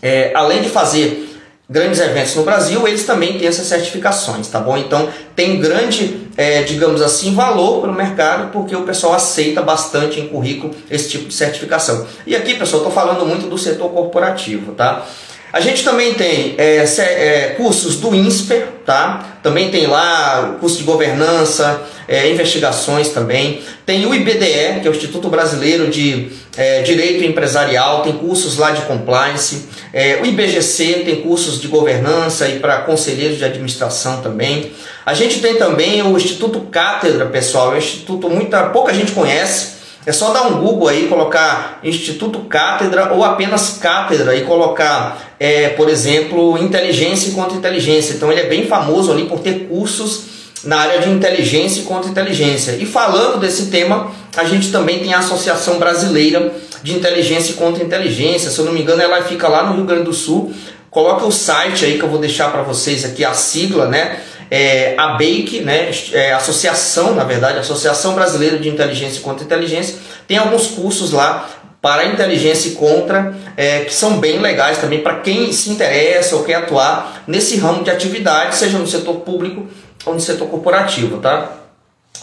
é, 0.00 0.32
além 0.34 0.62
de 0.62 0.68
fazer 0.68 1.28
grandes 1.68 2.00
eventos 2.00 2.34
no 2.34 2.42
Brasil, 2.42 2.86
eles 2.86 3.04
também 3.04 3.38
têm 3.38 3.48
essas 3.48 3.66
certificações, 3.66 4.48
tá 4.48 4.60
bom? 4.60 4.76
Então 4.76 5.08
tem 5.34 5.58
grande, 5.58 6.28
é, 6.36 6.62
digamos 6.62 7.00
assim, 7.00 7.34
valor 7.34 7.80
para 7.80 7.90
o 7.90 7.94
mercado 7.94 8.52
porque 8.52 8.76
o 8.76 8.82
pessoal 8.82 9.14
aceita 9.14 9.62
bastante 9.62 10.20
em 10.20 10.28
currículo 10.28 10.74
esse 10.90 11.08
tipo 11.08 11.28
de 11.28 11.34
certificação. 11.34 12.06
E 12.26 12.36
aqui, 12.36 12.54
pessoal, 12.54 12.82
estou 12.82 12.92
falando 12.92 13.24
muito 13.24 13.48
do 13.48 13.56
setor 13.56 13.90
corporativo, 13.90 14.72
tá? 14.72 15.06
A 15.52 15.60
gente 15.60 15.84
também 15.84 16.14
tem 16.14 16.54
é, 16.56 16.82
é, 16.98 17.54
cursos 17.58 17.96
do 17.96 18.14
INSPER, 18.14 18.68
tá? 18.86 19.36
Também 19.42 19.70
tem 19.70 19.86
lá 19.86 20.56
curso 20.58 20.78
de 20.78 20.84
governança, 20.84 21.82
é, 22.08 22.30
investigações 22.30 23.10
também. 23.10 23.60
Tem 23.84 24.06
o 24.06 24.14
IBDE, 24.14 24.80
que 24.80 24.88
é 24.88 24.90
o 24.90 24.94
Instituto 24.94 25.28
Brasileiro 25.28 25.90
de 25.90 26.30
é, 26.56 26.80
Direito 26.80 27.22
Empresarial, 27.24 28.02
tem 28.02 28.14
cursos 28.14 28.56
lá 28.56 28.70
de 28.70 28.80
compliance. 28.82 29.68
É, 29.92 30.20
o 30.22 30.24
IBGC 30.24 31.02
tem 31.04 31.16
cursos 31.16 31.60
de 31.60 31.68
governança 31.68 32.48
e 32.48 32.58
para 32.58 32.78
conselheiros 32.78 33.36
de 33.36 33.44
administração 33.44 34.22
também. 34.22 34.72
A 35.04 35.12
gente 35.12 35.40
tem 35.40 35.56
também 35.56 36.02
o 36.02 36.16
Instituto 36.16 36.60
Cátedra, 36.60 37.26
pessoal, 37.26 37.72
é 37.72 37.74
um 37.74 37.78
instituto 37.78 38.30
muita 38.30 38.70
pouca 38.70 38.94
gente 38.94 39.12
conhece 39.12 39.81
é 40.04 40.12
só 40.12 40.32
dar 40.32 40.48
um 40.48 40.60
Google 40.60 40.88
aí, 40.88 41.06
colocar 41.06 41.78
Instituto 41.84 42.40
Cátedra 42.40 43.12
ou 43.12 43.24
apenas 43.24 43.78
Cátedra 43.80 44.34
e 44.34 44.42
colocar, 44.42 45.34
é, 45.38 45.68
por 45.70 45.88
exemplo, 45.88 46.58
Inteligência 46.58 47.28
e 47.28 47.32
Contra-Inteligência. 47.32 48.14
Então 48.14 48.30
ele 48.30 48.40
é 48.40 48.46
bem 48.46 48.66
famoso 48.66 49.12
ali 49.12 49.26
por 49.26 49.38
ter 49.38 49.68
cursos 49.68 50.32
na 50.64 50.76
área 50.76 51.00
de 51.00 51.08
inteligência 51.08 51.80
e 51.80 51.84
contra-inteligência. 51.84 52.76
E 52.76 52.86
falando 52.86 53.40
desse 53.40 53.66
tema, 53.66 54.12
a 54.36 54.44
gente 54.44 54.70
também 54.70 55.00
tem 55.00 55.12
a 55.12 55.18
Associação 55.18 55.78
Brasileira 55.78 56.52
de 56.82 56.94
Inteligência 56.94 57.52
e 57.52 57.54
Contra-Inteligência. 57.54 58.50
Se 58.50 58.58
eu 58.58 58.64
não 58.64 58.72
me 58.72 58.80
engano, 58.80 59.02
ela 59.02 59.22
fica 59.22 59.48
lá 59.48 59.66
no 59.66 59.76
Rio 59.76 59.84
Grande 59.84 60.04
do 60.04 60.12
Sul. 60.12 60.52
Coloca 60.90 61.24
o 61.24 61.32
site 61.32 61.84
aí 61.84 61.98
que 61.98 62.04
eu 62.04 62.08
vou 62.08 62.18
deixar 62.18 62.52
para 62.52 62.62
vocês 62.62 63.04
aqui, 63.04 63.24
a 63.24 63.32
sigla, 63.32 63.86
né? 63.86 64.20
É, 64.54 64.92
a 64.98 65.14
BAKE, 65.14 65.62
né, 65.64 65.90
é, 66.12 66.34
associação, 66.34 67.14
na 67.14 67.24
verdade, 67.24 67.58
Associação 67.58 68.14
Brasileira 68.14 68.58
de 68.58 68.68
Inteligência 68.68 69.18
e 69.18 69.22
Contra-Inteligência, 69.22 69.96
tem 70.28 70.36
alguns 70.36 70.66
cursos 70.66 71.10
lá 71.10 71.48
para 71.80 72.04
inteligência 72.04 72.68
e 72.68 72.72
contra, 72.72 73.34
é, 73.56 73.80
que 73.80 73.94
são 73.94 74.20
bem 74.20 74.40
legais 74.40 74.76
também 74.76 75.00
para 75.00 75.20
quem 75.20 75.50
se 75.54 75.70
interessa 75.70 76.36
ou 76.36 76.44
quer 76.44 76.56
atuar 76.56 77.22
nesse 77.26 77.56
ramo 77.56 77.82
de 77.82 77.90
atividade, 77.90 78.54
seja 78.54 78.76
no 78.76 78.86
setor 78.86 79.20
público 79.20 79.66
ou 80.04 80.12
no 80.12 80.20
setor 80.20 80.46
corporativo, 80.48 81.16
tá? 81.16 81.52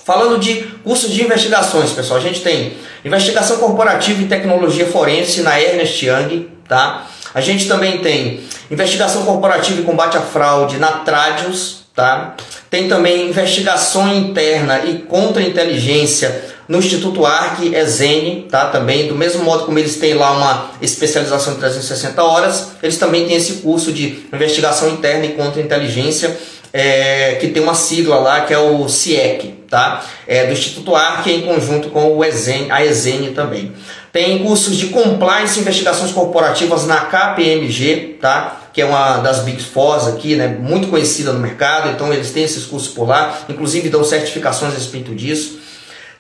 Falando 0.06 0.38
de 0.40 0.62
cursos 0.84 1.12
de 1.12 1.24
investigações, 1.24 1.94
pessoal, 1.94 2.20
a 2.20 2.22
gente 2.22 2.42
tem 2.42 2.74
investigação 3.04 3.58
corporativa 3.58 4.22
e 4.22 4.28
tecnologia 4.28 4.86
forense 4.86 5.42
na 5.42 5.60
Ernest 5.60 6.06
Young, 6.06 6.48
tá? 6.68 7.08
A 7.34 7.42
gente 7.42 7.68
também 7.68 7.98
tem 7.98 8.42
investigação 8.70 9.26
corporativa 9.26 9.82
e 9.82 9.84
combate 9.84 10.16
à 10.16 10.22
fraude 10.22 10.78
na 10.78 10.92
Tradius, 10.92 11.80
Tá? 12.00 12.34
Tem 12.70 12.88
também 12.88 13.28
investigação 13.28 14.08
interna 14.16 14.86
e 14.86 15.00
contra-inteligência 15.00 16.46
no 16.66 16.78
Instituto 16.78 17.26
Arc 17.26 17.62
Ezene, 17.74 18.48
tá? 18.50 18.68
Também, 18.68 19.10
do 19.10 19.16
mesmo 19.16 19.44
modo 19.44 19.66
como 19.66 19.78
eles 19.78 19.98
têm 19.98 20.14
lá 20.14 20.32
uma 20.32 20.72
especialização 20.82 21.56
de 21.56 21.60
360 21.60 22.24
horas, 22.24 22.70
eles 22.82 22.98
também 22.98 23.28
têm 23.28 23.36
esse 23.36 23.56
curso 23.56 23.92
de 23.92 24.26
investigação 24.32 24.88
interna 24.88 25.26
e 25.26 25.34
contra-inteligência, 25.34 26.38
é, 26.72 27.36
que 27.42 27.50
tem 27.50 27.62
uma 27.62 27.74
sigla 27.74 28.16
lá 28.16 28.42
que 28.46 28.54
é 28.54 28.58
o 28.58 28.88
CIEC, 28.88 29.66
tá? 29.70 30.02
É 30.26 30.46
do 30.46 30.54
Instituto 30.54 30.96
Arc 30.96 31.28
em 31.28 31.42
conjunto 31.42 31.90
com 31.90 32.16
o 32.16 32.24
Ezene, 32.24 32.72
a 32.72 32.86
Ezene 32.86 33.32
também. 33.32 33.74
Tem 34.14 34.40
cursos 34.40 34.78
de 34.78 34.88
compliance 34.88 35.60
e 35.60 35.62
investigações 35.64 36.14
corporativas 36.14 36.88
na 36.88 37.02
KPMG, 37.02 38.20
tá? 38.22 38.59
Que 38.74 38.82
é 38.82 38.86
uma 38.86 39.18
das 39.18 39.40
Big 39.40 39.62
Fours 39.64 40.08
aqui, 40.08 40.36
né, 40.36 40.48
muito 40.48 40.88
conhecida 40.88 41.34
no 41.34 41.40
mercado, 41.40 41.90
então 41.90 42.14
eles 42.14 42.32
têm 42.32 42.44
esses 42.44 42.66
cursos 42.66 42.90
por 42.90 43.08
lá, 43.08 43.40
inclusive 43.50 43.90
dão 43.90 44.04
certificações 44.04 44.74
a 44.74 44.76
respeito 44.76 45.16
disso. 45.16 45.60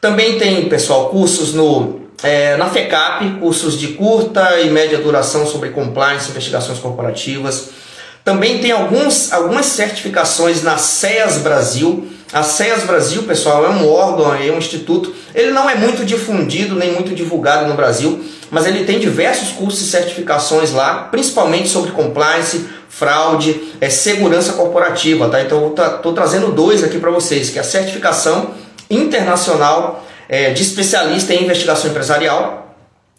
Também 0.01 0.37
tem, 0.37 0.67
pessoal, 0.69 1.09
cursos 1.09 1.53
no, 1.53 2.01
é, 2.23 2.57
na 2.57 2.69
FECAP, 2.69 3.39
cursos 3.39 3.77
de 3.77 3.89
curta 3.89 4.59
e 4.61 4.69
média 4.69 4.97
duração 4.97 5.45
sobre 5.45 5.69
compliance, 5.69 6.29
investigações 6.29 6.79
corporativas. 6.79 7.69
Também 8.23 8.59
tem 8.59 8.71
alguns, 8.71 9.31
algumas 9.31 9.65
certificações 9.65 10.63
na 10.63 10.77
CEAS 10.77 11.39
Brasil. 11.39 12.07
A 12.31 12.43
CEAS 12.43 12.83
Brasil, 12.83 13.23
pessoal, 13.23 13.65
é 13.65 13.69
um 13.69 13.91
órgão, 13.91 14.35
é 14.35 14.51
um 14.51 14.57
instituto. 14.59 15.13
Ele 15.33 15.49
não 15.49 15.67
é 15.67 15.73
muito 15.73 16.05
difundido 16.05 16.75
nem 16.75 16.93
muito 16.93 17.15
divulgado 17.15 17.67
no 17.67 17.73
Brasil, 17.73 18.23
mas 18.51 18.67
ele 18.67 18.85
tem 18.85 18.99
diversos 18.99 19.49
cursos 19.49 19.81
e 19.81 19.89
certificações 19.89 20.71
lá, 20.71 21.07
principalmente 21.09 21.69
sobre 21.69 21.91
compliance, 21.91 22.67
fraude, 22.87 23.73
é, 23.81 23.89
segurança 23.89 24.53
corporativa, 24.53 25.27
tá? 25.27 25.41
Então 25.41 25.73
estou 25.75 26.13
trazendo 26.13 26.51
dois 26.51 26.83
aqui 26.83 26.99
para 26.99 27.09
vocês, 27.09 27.49
que 27.49 27.57
é 27.57 27.61
a 27.61 27.65
certificação 27.65 28.51
internacional 28.89 30.05
é, 30.27 30.51
de 30.51 30.61
especialista 30.61 31.33
em 31.33 31.43
investigação 31.43 31.89
empresarial 31.89 32.75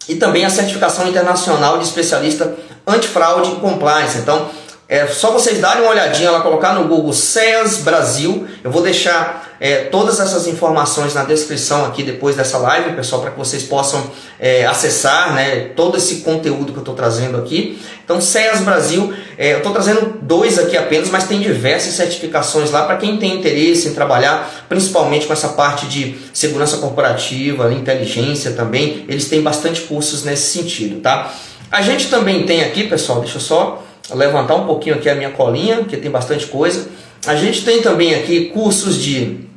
e 0.07 0.15
também 0.15 0.45
a 0.45 0.49
certificação 0.49 1.07
internacional 1.07 1.77
de 1.77 1.83
especialista 1.83 2.55
antifraude 2.87 3.51
e 3.51 3.55
compliance. 3.55 4.17
Então 4.17 4.49
é 4.91 5.07
só 5.07 5.31
vocês 5.31 5.57
darem 5.61 5.83
uma 5.83 5.91
olhadinha 5.91 6.29
lá, 6.31 6.41
colocar 6.41 6.73
no 6.73 6.85
Google 6.85 7.13
CEAS 7.13 7.77
Brasil. 7.77 8.45
Eu 8.61 8.69
vou 8.69 8.81
deixar 8.81 9.55
é, 9.57 9.85
todas 9.85 10.19
essas 10.19 10.47
informações 10.47 11.13
na 11.13 11.23
descrição 11.23 11.85
aqui 11.85 12.03
depois 12.03 12.35
dessa 12.35 12.57
live, 12.57 12.93
pessoal, 12.93 13.21
para 13.21 13.31
que 13.31 13.39
vocês 13.39 13.63
possam 13.63 14.03
é, 14.37 14.65
acessar 14.65 15.33
né, 15.33 15.69
todo 15.77 15.95
esse 15.95 16.17
conteúdo 16.17 16.73
que 16.73 16.77
eu 16.79 16.81
estou 16.81 16.93
trazendo 16.93 17.37
aqui. 17.37 17.81
Então, 18.03 18.19
CEAS 18.19 18.59
Brasil, 18.59 19.13
é, 19.37 19.53
eu 19.53 19.59
estou 19.59 19.71
trazendo 19.71 20.19
dois 20.21 20.59
aqui 20.59 20.75
apenas, 20.75 21.09
mas 21.09 21.23
tem 21.23 21.39
diversas 21.39 21.93
certificações 21.93 22.69
lá 22.69 22.83
para 22.83 22.97
quem 22.97 23.15
tem 23.15 23.37
interesse 23.37 23.87
em 23.87 23.93
trabalhar, 23.93 24.65
principalmente 24.67 25.25
com 25.25 25.31
essa 25.31 25.47
parte 25.47 25.85
de 25.85 26.17
segurança 26.33 26.75
corporativa, 26.79 27.71
inteligência 27.71 28.51
também. 28.51 29.05
Eles 29.07 29.29
têm 29.29 29.41
bastante 29.41 29.83
cursos 29.83 30.25
nesse 30.25 30.51
sentido, 30.51 30.99
tá? 30.99 31.33
A 31.71 31.81
gente 31.81 32.09
também 32.09 32.45
tem 32.45 32.61
aqui, 32.61 32.89
pessoal, 32.89 33.21
deixa 33.21 33.37
eu 33.37 33.41
só 33.41 33.85
levantar 34.13 34.55
um 34.55 34.65
pouquinho 34.65 34.95
aqui 34.95 35.09
a 35.09 35.15
minha 35.15 35.31
colinha, 35.31 35.83
que 35.83 35.97
tem 35.97 36.11
bastante 36.11 36.47
coisa. 36.47 36.87
A 37.25 37.35
gente 37.35 37.63
tem 37.63 37.81
também 37.81 38.15
aqui 38.15 38.45
cursos 38.45 38.95
de 38.95 39.51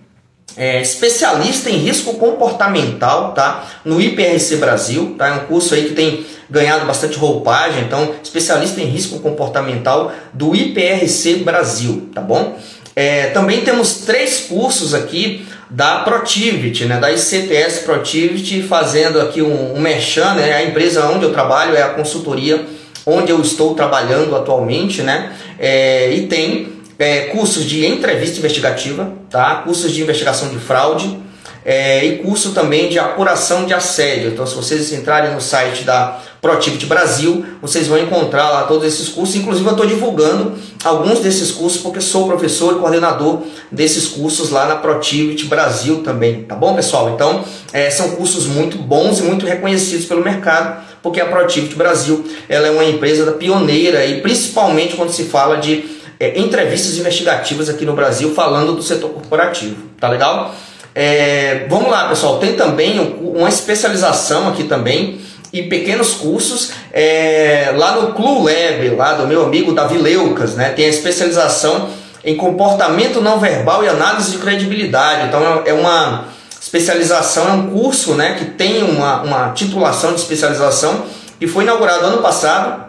é, 0.57 0.81
especialista 0.81 1.71
em 1.71 1.79
risco 1.79 2.15
comportamental, 2.15 3.33
tá? 3.33 3.67
No 3.85 4.01
IPRC 4.01 4.57
Brasil, 4.57 5.15
tá? 5.19 5.29
É 5.29 5.33
um 5.33 5.41
curso 5.41 5.75
aí 5.75 5.85
que 5.85 5.95
tem 5.95 6.25
ganhado 6.49 6.87
bastante 6.87 7.17
roupagem, 7.17 7.83
então 7.83 8.15
especialista 8.23 8.81
em 8.81 8.85
risco 8.85 9.19
comportamental 9.19 10.13
do 10.33 10.55
IPRC 10.55 11.37
Brasil, 11.37 12.09
tá 12.15 12.21
bom? 12.21 12.59
É, 12.95 13.27
também 13.29 13.63
temos 13.63 14.03
três 14.07 14.41
cursos 14.41 14.95
aqui 14.95 15.47
da 15.69 16.01
Protivity, 16.01 16.85
né, 16.85 17.01
da 17.01 17.11
ICTS 17.11 17.81
Protivity, 17.85 18.63
fazendo 18.63 19.21
aqui 19.21 19.43
um, 19.43 19.75
um 19.75 19.81
né, 19.81 20.55
a 20.55 20.63
empresa 20.63 21.09
onde 21.09 21.25
eu 21.25 21.33
trabalho 21.33 21.75
é 21.75 21.83
a 21.83 21.89
consultoria 21.89 22.65
onde 23.07 23.31
eu 23.31 23.41
estou 23.41 23.75
trabalhando 23.75 24.35
atualmente, 24.35 25.03
né? 25.03 25.33
É, 25.59 26.13
e 26.13 26.27
tem 26.27 26.75
é, 26.99 27.23
cursos 27.27 27.65
de 27.65 27.87
entrevista 27.87 28.39
investigativa, 28.39 29.13
tá? 29.31 29.57
cursos 29.57 29.93
de 29.93 30.03
investigação 30.03 30.49
de 30.49 30.59
fraude 30.59 31.19
é, 31.65 32.05
e 32.05 32.19
curso 32.19 32.53
também 32.53 32.89
de 32.89 32.99
apuração 32.99 33.65
de 33.65 33.73
assédio. 33.73 34.31
Então, 34.31 34.47
se 34.47 34.55
vocês 34.55 34.93
entrarem 34.93 35.33
no 35.33 35.41
site 35.41 35.83
da 35.83 36.21
Protivity 36.41 36.85
Brasil, 36.85 37.45
vocês 37.63 37.87
vão 37.87 37.99
encontrar 37.99 38.51
lá 38.51 38.65
todos 38.65 38.87
esses 38.87 39.09
cursos. 39.09 39.35
Inclusive, 39.35 39.67
eu 39.67 39.73
estou 39.73 39.87
divulgando 39.87 40.53
alguns 40.85 41.21
desses 41.21 41.51
cursos 41.51 41.81
porque 41.81 42.03
sou 42.03 42.27
professor 42.27 42.77
e 42.77 42.79
coordenador 42.79 43.43
desses 43.73 44.07
cursos 44.07 44.51
lá 44.51 44.67
na 44.67 44.77
Protivity 44.77 45.47
Brasil 45.47 46.03
também, 46.03 46.43
tá 46.43 46.55
bom, 46.55 46.75
pessoal? 46.75 47.11
Então, 47.15 47.43
é, 47.73 47.91
são 47.91 48.11
cursos 48.11 48.47
muito 48.47 48.77
bons 48.77 49.21
e 49.21 49.23
muito 49.23 49.47
reconhecidos 49.47 50.05
pelo 50.05 50.23
mercado 50.23 50.94
porque 51.05 51.21
a 51.21 51.27
Protivity 51.27 51.75
Brasil 51.75 52.25
ela 52.49 52.67
é 52.67 52.71
uma 52.71 52.83
empresa 52.83 53.31
pioneira 53.33 54.07
e 54.07 54.23
principalmente 54.23 54.97
quando 54.97 55.11
se 55.11 55.25
fala 55.25 55.59
de 55.59 55.85
é, 56.19 56.39
entrevistas 56.39 56.97
investigativas 56.97 57.69
aqui 57.69 57.85
no 57.85 57.93
Brasil 57.93 58.33
falando 58.35 58.73
do 58.73 58.83
setor 58.83 59.11
corporativo, 59.11 59.77
tá 60.01 60.09
legal? 60.09 60.55
É, 60.95 61.67
vamos 61.69 61.91
lá, 61.91 62.09
pessoal. 62.09 62.39
Tem 62.39 62.55
também 62.55 62.99
uma 63.21 63.51
especialização 63.51 64.49
aqui 64.49 64.65
também 64.65 65.21
em 65.53 65.69
pequenos 65.69 66.15
cursos 66.15 66.73
é, 66.91 67.71
lá 67.77 67.97
no 67.97 68.15
Clue 68.15 68.51
Lab, 68.51 68.89
lá 68.97 69.13
do 69.13 69.27
meu 69.27 69.45
amigo 69.45 69.75
Davi 69.75 69.99
Leucas, 69.99 70.55
né? 70.55 70.71
Tem 70.71 70.87
a 70.87 70.89
especialização 70.89 71.91
em 72.25 72.35
comportamento 72.35 73.21
não 73.21 73.39
verbal 73.39 73.85
e 73.85 73.89
análise 73.89 74.31
de 74.31 74.39
credibilidade. 74.39 75.29
Então 75.29 75.63
é 75.67 75.73
uma 75.75 76.29
especialização 76.65 77.47
é 77.47 77.53
um 77.53 77.71
curso 77.71 78.15
né, 78.15 78.37
que 78.39 78.47
tem 78.47 78.83
uma, 78.83 79.21
uma 79.23 79.51
titulação 79.51 80.15
de 80.15 80.21
especialização 80.21 81.05
e 81.39 81.47
foi 81.47 81.63
inaugurado 81.63 82.07
ano 82.07 82.23
passado. 82.23 82.85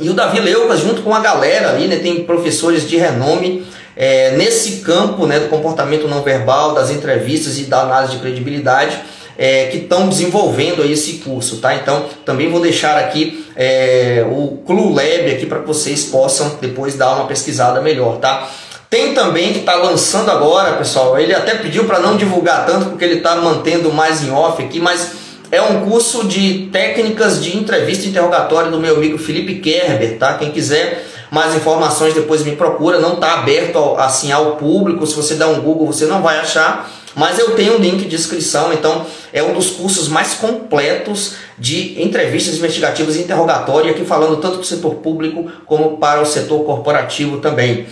E 0.00 0.08
o 0.08 0.14
Davi 0.14 0.40
Leucas, 0.40 0.80
junto 0.80 1.02
com 1.02 1.14
a 1.14 1.20
galera 1.20 1.68
ali, 1.68 1.88
né, 1.88 1.96
tem 1.96 2.24
professores 2.24 2.88
de 2.88 2.96
renome 2.96 3.66
é, 3.94 4.30
nesse 4.30 4.80
campo 4.80 5.26
né, 5.26 5.38
do 5.38 5.48
comportamento 5.48 6.08
não 6.08 6.22
verbal, 6.22 6.72
das 6.72 6.90
entrevistas 6.90 7.58
e 7.58 7.64
da 7.64 7.82
análise 7.82 8.14
de 8.14 8.20
credibilidade. 8.20 8.98
É, 9.38 9.68
que 9.68 9.78
estão 9.78 10.10
desenvolvendo 10.10 10.82
aí 10.82 10.92
esse 10.92 11.14
curso, 11.14 11.56
tá? 11.56 11.74
Então 11.74 12.04
também 12.22 12.50
vou 12.50 12.60
deixar 12.60 12.98
aqui 12.98 13.46
é, 13.56 14.22
o 14.30 14.58
Clue 14.66 14.92
Lab 14.92 15.30
aqui 15.34 15.46
para 15.46 15.60
que 15.60 15.66
vocês 15.66 16.04
possam 16.04 16.58
depois 16.60 16.96
dar 16.96 17.14
uma 17.14 17.26
pesquisada 17.26 17.80
melhor, 17.80 18.18
tá? 18.18 18.46
Tem 18.92 19.14
também 19.14 19.54
que 19.54 19.60
está 19.60 19.74
lançando 19.76 20.30
agora, 20.30 20.76
pessoal. 20.76 21.18
Ele 21.18 21.34
até 21.34 21.54
pediu 21.54 21.84
para 21.84 21.98
não 21.98 22.14
divulgar 22.14 22.66
tanto 22.66 22.90
porque 22.90 23.02
ele 23.02 23.14
está 23.14 23.36
mantendo 23.36 23.90
mais 23.90 24.22
em 24.22 24.30
off 24.30 24.62
aqui, 24.62 24.78
mas 24.78 25.12
é 25.50 25.62
um 25.62 25.80
curso 25.88 26.28
de 26.28 26.68
técnicas 26.70 27.42
de 27.42 27.56
entrevista 27.56 28.04
e 28.04 28.10
interrogatório 28.10 28.70
do 28.70 28.78
meu 28.78 28.96
amigo 28.96 29.16
Felipe 29.16 29.60
Kerber, 29.60 30.18
tá? 30.18 30.34
Quem 30.34 30.50
quiser 30.50 31.06
mais 31.30 31.54
informações 31.54 32.12
depois 32.12 32.44
me 32.44 32.54
procura, 32.54 33.00
não 33.00 33.14
está 33.14 33.32
aberto 33.32 33.76
ao, 33.76 33.98
assim 33.98 34.30
ao 34.30 34.56
público, 34.56 35.06
se 35.06 35.14
você 35.14 35.36
dá 35.36 35.48
um 35.48 35.62
Google 35.62 35.86
você 35.86 36.04
não 36.04 36.20
vai 36.20 36.38
achar, 36.38 36.92
mas 37.16 37.38
eu 37.38 37.52
tenho 37.52 37.78
um 37.78 37.80
link 37.80 38.06
de 38.06 38.14
inscrição, 38.14 38.74
então 38.74 39.06
é 39.32 39.42
um 39.42 39.54
dos 39.54 39.70
cursos 39.70 40.06
mais 40.06 40.34
completos 40.34 41.36
de 41.58 42.02
entrevistas 42.02 42.56
investigativas 42.56 43.16
e 43.16 43.20
interrogatório, 43.20 43.90
aqui 43.90 44.04
falando 44.04 44.36
tanto 44.36 44.56
para 44.56 44.62
o 44.62 44.66
setor 44.66 44.96
público 44.96 45.50
como 45.64 45.96
para 45.96 46.20
o 46.20 46.26
setor 46.26 46.62
corporativo 46.66 47.38
também. 47.38 47.86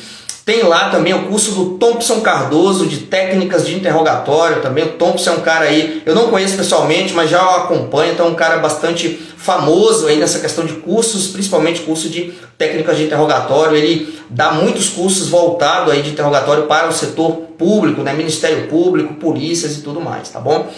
Tem 0.50 0.64
lá 0.64 0.88
também 0.88 1.14
o 1.14 1.28
curso 1.28 1.52
do 1.52 1.78
Thompson 1.78 2.22
Cardoso 2.22 2.84
de 2.86 3.02
técnicas 3.02 3.64
de 3.64 3.76
interrogatório 3.76 4.60
também. 4.60 4.82
O 4.82 4.88
Thompson 4.94 5.30
é 5.30 5.32
um 5.34 5.40
cara 5.42 5.66
aí, 5.66 6.02
eu 6.04 6.12
não 6.12 6.26
conheço 6.26 6.56
pessoalmente, 6.56 7.14
mas 7.14 7.30
já 7.30 7.40
o 7.40 7.50
acompanho, 7.58 8.14
então 8.14 8.26
é 8.26 8.30
um 8.30 8.34
cara 8.34 8.58
bastante 8.58 9.10
famoso 9.36 10.08
aí 10.08 10.16
nessa 10.16 10.40
questão 10.40 10.66
de 10.66 10.72
cursos, 10.72 11.28
principalmente 11.28 11.82
curso 11.82 12.08
de 12.08 12.32
técnicas 12.58 12.96
de 12.96 13.04
interrogatório. 13.04 13.76
Ele 13.76 14.18
dá 14.28 14.50
muitos 14.50 14.88
cursos 14.88 15.28
voltados 15.28 15.92
aí 15.92 16.02
de 16.02 16.10
interrogatório 16.10 16.64
para 16.64 16.88
o 16.88 16.92
setor 16.92 17.30
público, 17.56 18.02
né, 18.02 18.12
Ministério 18.12 18.66
Público, 18.66 19.14
polícias 19.14 19.76
e 19.76 19.82
tudo 19.82 20.00
mais, 20.00 20.30
tá 20.30 20.40
bom? 20.40 20.68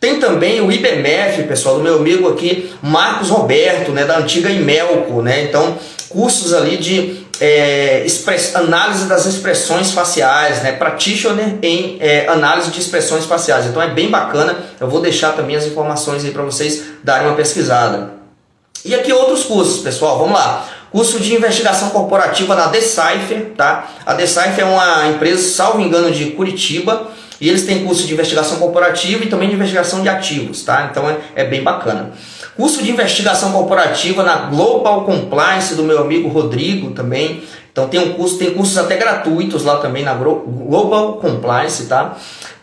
Tem 0.00 0.18
também 0.18 0.62
o 0.62 0.72
IBMF, 0.72 1.42
pessoal, 1.42 1.76
do 1.76 1.82
meu 1.82 1.96
amigo 1.96 2.30
aqui, 2.30 2.70
Marcos 2.80 3.28
Roberto, 3.28 3.92
né, 3.92 4.06
da 4.06 4.16
antiga 4.16 4.48
Imelco, 4.48 5.20
né? 5.20 5.42
Então, 5.42 5.76
cursos 6.08 6.54
ali 6.54 6.78
de 6.78 7.27
é, 7.40 8.06
análise 8.54 9.06
das 9.06 9.26
expressões 9.26 9.92
faciais, 9.92 10.62
né? 10.62 10.72
Practitioner 10.72 11.58
em 11.62 11.96
é, 12.00 12.26
análise 12.28 12.70
de 12.70 12.80
expressões 12.80 13.24
faciais. 13.24 13.66
Então 13.66 13.80
é 13.80 13.88
bem 13.88 14.10
bacana. 14.10 14.56
Eu 14.80 14.88
vou 14.88 15.00
deixar 15.00 15.32
também 15.32 15.56
as 15.56 15.64
informações 15.64 16.24
aí 16.24 16.30
para 16.30 16.42
vocês 16.42 16.84
darem 17.02 17.28
uma 17.28 17.36
pesquisada. 17.36 18.14
E 18.84 18.94
aqui 18.94 19.12
outros 19.12 19.44
cursos, 19.44 19.82
pessoal. 19.82 20.18
Vamos 20.18 20.34
lá. 20.34 20.68
Curso 20.90 21.20
de 21.20 21.34
investigação 21.34 21.90
corporativa 21.90 22.54
na 22.54 22.66
Decipher, 22.66 23.52
tá? 23.56 23.88
A 24.06 24.14
Decipher 24.14 24.60
é 24.60 24.64
uma 24.64 25.08
empresa, 25.08 25.48
salvo 25.54 25.80
engano, 25.80 26.10
de 26.10 26.30
Curitiba. 26.30 27.08
E 27.40 27.48
eles 27.48 27.64
têm 27.64 27.84
curso 27.84 28.04
de 28.04 28.12
investigação 28.12 28.58
corporativa 28.58 29.22
e 29.24 29.28
também 29.28 29.48
de 29.48 29.54
investigação 29.54 30.02
de 30.02 30.08
ativos, 30.08 30.64
tá? 30.64 30.88
Então 30.90 31.08
é, 31.08 31.18
é 31.36 31.44
bem 31.44 31.62
bacana. 31.62 32.10
Curso 32.58 32.82
de 32.82 32.90
investigação 32.90 33.52
corporativa 33.52 34.24
na 34.24 34.34
Global 34.46 35.04
Compliance 35.04 35.76
do 35.76 35.84
meu 35.84 36.00
amigo 36.00 36.28
Rodrigo 36.28 36.90
também. 36.90 37.44
Então 37.70 37.86
tem 37.86 38.00
um 38.00 38.14
curso, 38.14 38.36
tem 38.36 38.50
cursos 38.50 38.76
até 38.76 38.96
gratuitos 38.96 39.62
lá 39.62 39.76
também 39.76 40.02
na 40.02 40.12
Global 40.12 41.18
Compliance, 41.18 41.86
tá? 41.86 42.16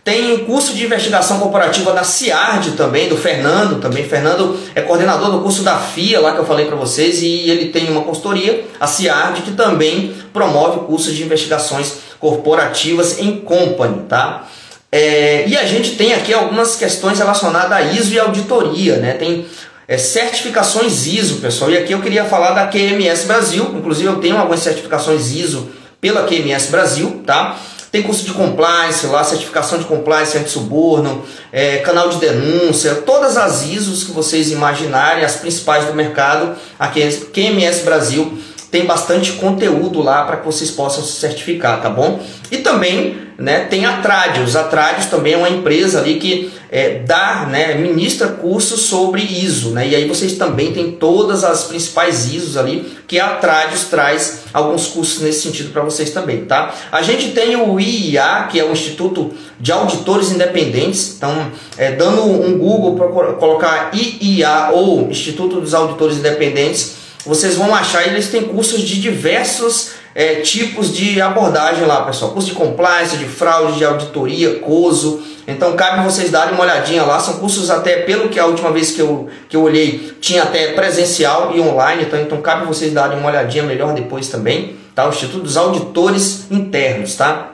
Tem 0.03 0.39
curso 0.39 0.73
de 0.73 0.83
investigação 0.83 1.39
corporativa 1.39 1.93
na 1.93 2.03
CIARD 2.03 2.71
também, 2.71 3.07
do 3.07 3.15
Fernando 3.15 3.79
também. 3.79 4.03
Fernando 4.03 4.59
é 4.75 4.81
coordenador 4.81 5.31
do 5.31 5.39
curso 5.39 5.63
da 5.63 5.77
FIA, 5.77 6.19
lá 6.19 6.33
que 6.33 6.39
eu 6.39 6.45
falei 6.45 6.65
para 6.65 6.75
vocês, 6.75 7.21
e 7.21 7.49
ele 7.49 7.69
tem 7.69 7.89
uma 7.89 8.01
consultoria, 8.01 8.65
a 8.77 8.87
CIARD, 8.87 9.43
que 9.43 9.51
também 9.51 10.13
promove 10.33 10.81
cursos 10.87 11.15
de 11.15 11.23
investigações 11.23 11.99
corporativas 12.19 13.17
em 13.17 13.37
company, 13.39 14.01
tá? 14.09 14.45
É, 14.91 15.47
e 15.47 15.57
a 15.57 15.65
gente 15.65 15.95
tem 15.95 16.13
aqui 16.13 16.33
algumas 16.33 16.75
questões 16.75 17.17
relacionadas 17.17 17.71
a 17.71 17.81
ISO 17.81 18.13
e 18.13 18.19
auditoria, 18.19 18.97
né? 18.97 19.13
Tem 19.13 19.45
é, 19.87 19.97
certificações 19.97 21.05
ISO, 21.05 21.35
pessoal. 21.35 21.71
E 21.71 21.77
aqui 21.77 21.93
eu 21.93 22.01
queria 22.01 22.25
falar 22.25 22.51
da 22.51 22.67
QMS 22.67 23.25
Brasil. 23.25 23.71
Inclusive 23.75 24.07
eu 24.07 24.17
tenho 24.17 24.37
algumas 24.37 24.61
certificações 24.61 25.31
ISO 25.31 25.69
pela 26.01 26.23
QMS 26.23 26.69
Brasil, 26.69 27.23
tá? 27.25 27.57
Tem 27.91 28.03
curso 28.03 28.25
de 28.25 28.33
compliance 28.33 29.05
lá, 29.07 29.23
certificação 29.23 29.77
de 29.77 29.85
compliance 29.85 30.37
anti-suborno, 30.37 31.23
é, 31.49 31.77
canal 31.77 32.09
de 32.09 32.17
denúncia, 32.17 32.95
todas 32.95 33.37
as 33.37 33.63
ISOs 33.63 34.03
que 34.03 34.11
vocês 34.11 34.51
imaginarem, 34.51 35.23
as 35.23 35.37
principais 35.37 35.85
do 35.85 35.93
mercado, 35.93 36.57
a 36.77 36.89
QMS 36.89 37.83
Brasil 37.85 38.37
tem 38.71 38.85
bastante 38.85 39.33
conteúdo 39.33 40.01
lá 40.01 40.23
para 40.23 40.37
que 40.37 40.45
vocês 40.45 40.71
possam 40.71 41.03
se 41.03 41.13
certificar, 41.13 41.81
tá 41.81 41.89
bom? 41.89 42.19
E 42.51 42.57
também 42.57 43.25
né, 43.37 43.65
tem 43.65 43.85
a 43.85 43.97
Tradios. 43.97 44.55
A 44.55 44.63
Tradios 44.63 45.07
também 45.07 45.33
é 45.33 45.37
uma 45.37 45.49
empresa 45.49 45.99
ali 45.99 46.15
que 46.15 46.51
é, 46.71 46.99
dá, 46.99 47.47
né, 47.49 47.75
ministra 47.75 48.27
cursos 48.27 48.81
sobre 48.81 49.21
ISO, 49.21 49.71
né? 49.71 49.87
E 49.87 49.95
aí 49.95 50.07
vocês 50.07 50.33
também 50.33 50.73
têm 50.73 50.93
todas 50.93 51.43
as 51.43 51.65
principais 51.65 52.33
ISOs 52.33 52.57
ali 52.57 52.93
que 53.07 53.19
a 53.19 53.35
Tradios 53.35 53.85
traz 53.85 54.43
alguns 54.53 54.87
cursos 54.87 55.21
nesse 55.21 55.41
sentido 55.41 55.71
para 55.71 55.83
vocês 55.83 56.11
também, 56.11 56.45
tá? 56.45 56.73
A 56.91 57.01
gente 57.01 57.31
tem 57.31 57.55
o 57.55 57.79
IIA, 57.79 58.47
que 58.51 58.59
é 58.59 58.63
o 58.63 58.71
Instituto 58.71 59.33
de 59.59 59.71
Auditores 59.71 60.31
Independentes. 60.31 61.15
Então, 61.17 61.51
é, 61.77 61.91
dando 61.91 62.23
um 62.23 62.57
Google 62.57 62.95
para 62.95 63.33
colocar 63.33 63.91
IIA 63.93 64.69
ou 64.71 65.09
Instituto 65.09 65.61
dos 65.61 65.73
Auditores 65.73 66.17
Independentes, 66.17 67.04
vocês 67.25 67.55
vão 67.55 67.73
achar 67.73 68.07
eles 68.07 68.29
têm 68.29 68.43
cursos 68.43 68.81
de 68.81 69.01
diversos 69.01 69.93
é, 70.13 70.35
tipos 70.35 70.93
de 70.95 71.19
abordagem 71.19 71.85
lá, 71.85 72.03
pessoal. 72.03 72.31
Curso 72.31 72.49
de 72.49 72.55
compliance, 72.55 73.17
de 73.17 73.25
fraude, 73.25 73.77
de 73.77 73.83
auditoria, 73.85 74.59
COSO. 74.59 75.21
Então 75.47 75.75
cabe 75.75 76.03
vocês 76.05 76.31
darem 76.31 76.53
uma 76.53 76.63
olhadinha 76.63 77.03
lá. 77.03 77.19
São 77.19 77.35
cursos 77.35 77.69
até, 77.69 77.97
pelo 78.03 78.29
que 78.29 78.39
a 78.39 78.45
última 78.45 78.71
vez 78.71 78.91
que 78.91 79.01
eu, 79.01 79.27
que 79.49 79.57
eu 79.57 79.63
olhei, 79.63 80.15
tinha 80.21 80.43
até 80.43 80.73
presencial 80.73 81.51
e 81.53 81.59
online. 81.59 82.03
Então, 82.03 82.21
então 82.21 82.41
cabe 82.41 82.65
vocês 82.65 82.93
darem 82.93 83.17
uma 83.19 83.29
olhadinha 83.29 83.63
melhor 83.63 83.93
depois 83.93 84.29
também. 84.29 84.77
Tá? 84.95 85.05
O 85.05 85.09
Instituto 85.09 85.43
dos 85.43 85.57
Auditores 85.57 86.49
Internos, 86.49 87.15
tá? 87.15 87.51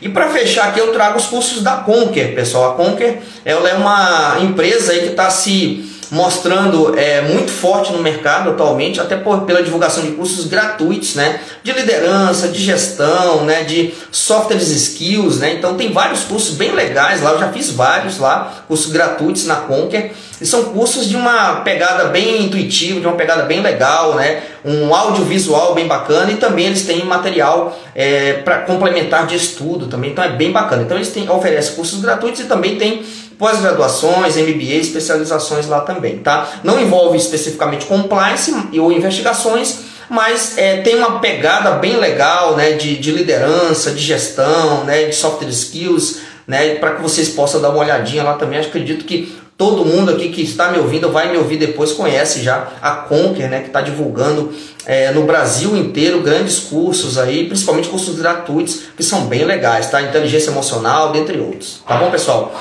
E 0.00 0.08
para 0.08 0.28
fechar 0.28 0.68
aqui 0.68 0.78
eu 0.78 0.92
trago 0.92 1.18
os 1.18 1.26
cursos 1.26 1.62
da 1.62 1.78
Conquer, 1.78 2.34
pessoal. 2.34 2.72
A 2.72 2.74
Conquer 2.74 3.22
ela 3.44 3.68
é 3.68 3.74
uma 3.74 4.36
empresa 4.40 4.92
aí 4.92 5.00
que 5.00 5.08
está 5.08 5.30
se 5.30 5.93
mostrando 6.14 6.96
é, 6.96 7.22
muito 7.22 7.50
forte 7.50 7.92
no 7.92 7.98
mercado 7.98 8.50
atualmente, 8.50 9.00
até 9.00 9.16
por, 9.16 9.40
pela 9.40 9.64
divulgação 9.64 10.04
de 10.04 10.12
cursos 10.12 10.46
gratuitos, 10.46 11.16
né, 11.16 11.40
de 11.62 11.72
liderança, 11.72 12.46
de 12.46 12.62
gestão, 12.62 13.44
né, 13.44 13.64
de 13.64 13.92
softwares 14.12 14.68
skills, 14.68 15.40
né, 15.40 15.54
então 15.54 15.74
tem 15.74 15.92
vários 15.92 16.22
cursos 16.22 16.54
bem 16.54 16.70
legais 16.70 17.20
lá, 17.20 17.32
eu 17.32 17.40
já 17.40 17.48
fiz 17.48 17.72
vários 17.72 18.18
lá, 18.18 18.64
cursos 18.68 18.92
gratuitos 18.92 19.44
na 19.46 19.56
Conquer, 19.56 20.12
e 20.40 20.46
são 20.46 20.64
cursos 20.66 21.08
de 21.08 21.16
uma 21.16 21.56
pegada 21.62 22.04
bem 22.04 22.44
intuitiva, 22.44 23.00
de 23.00 23.06
uma 23.06 23.16
pegada 23.16 23.42
bem 23.42 23.60
legal, 23.60 24.14
né, 24.14 24.40
um 24.64 24.94
audiovisual 24.94 25.74
bem 25.74 25.88
bacana 25.88 26.30
e 26.30 26.36
também 26.36 26.66
eles 26.66 26.86
têm 26.86 27.04
material 27.04 27.76
é, 27.92 28.34
para 28.34 28.58
complementar 28.58 29.26
de 29.26 29.34
estudo 29.34 29.86
também, 29.86 30.12
então 30.12 30.24
é 30.24 30.30
bem 30.30 30.52
bacana. 30.52 30.82
Então 30.82 30.96
eles 30.96 31.10
têm, 31.10 31.28
oferecem 31.28 31.74
cursos 31.74 32.00
gratuitos 32.00 32.40
e 32.40 32.44
também 32.44 32.76
tem 32.76 33.04
pós-graduações, 33.38 34.36
MBA, 34.36 34.74
especializações 34.74 35.66
lá 35.66 35.80
também, 35.80 36.18
tá? 36.18 36.60
Não 36.62 36.80
envolve 36.80 37.16
especificamente 37.16 37.86
compliance 37.86 38.54
ou 38.78 38.92
investigações, 38.92 39.78
mas 40.08 40.56
é, 40.58 40.78
tem 40.78 40.96
uma 40.96 41.18
pegada 41.20 41.72
bem 41.72 41.96
legal, 41.96 42.56
né, 42.56 42.72
de, 42.72 42.96
de 42.96 43.10
liderança, 43.10 43.90
de 43.90 44.02
gestão, 44.02 44.84
né, 44.84 45.04
de 45.04 45.14
soft 45.14 45.42
skills, 45.48 46.20
né, 46.46 46.74
para 46.76 46.96
que 46.96 47.02
vocês 47.02 47.28
possam 47.30 47.60
dar 47.60 47.70
uma 47.70 47.80
olhadinha 47.80 48.22
lá 48.22 48.34
também. 48.34 48.60
Acredito 48.60 49.04
que 49.04 49.34
todo 49.56 49.84
mundo 49.84 50.10
aqui 50.10 50.28
que 50.30 50.42
está 50.42 50.70
me 50.70 50.78
ouvindo 50.78 51.10
vai 51.10 51.30
me 51.30 51.38
ouvir 51.38 51.56
depois 51.56 51.92
conhece 51.92 52.42
já 52.42 52.68
a 52.82 52.90
Conquer, 52.90 53.48
né, 53.48 53.60
que 53.60 53.68
está 53.68 53.80
divulgando 53.80 54.52
é, 54.86 55.10
no 55.12 55.24
Brasil 55.24 55.76
inteiro 55.76 56.20
grandes 56.20 56.58
cursos 56.58 57.16
aí, 57.16 57.46
principalmente 57.46 57.88
cursos 57.88 58.16
gratuitos 58.16 58.80
que 58.96 59.02
são 59.02 59.26
bem 59.26 59.44
legais, 59.44 59.90
tá? 59.90 60.02
Inteligência 60.02 60.50
emocional, 60.50 61.10
dentre 61.12 61.38
outros. 61.38 61.82
Tá 61.86 61.96
bom, 61.96 62.10
pessoal? 62.10 62.54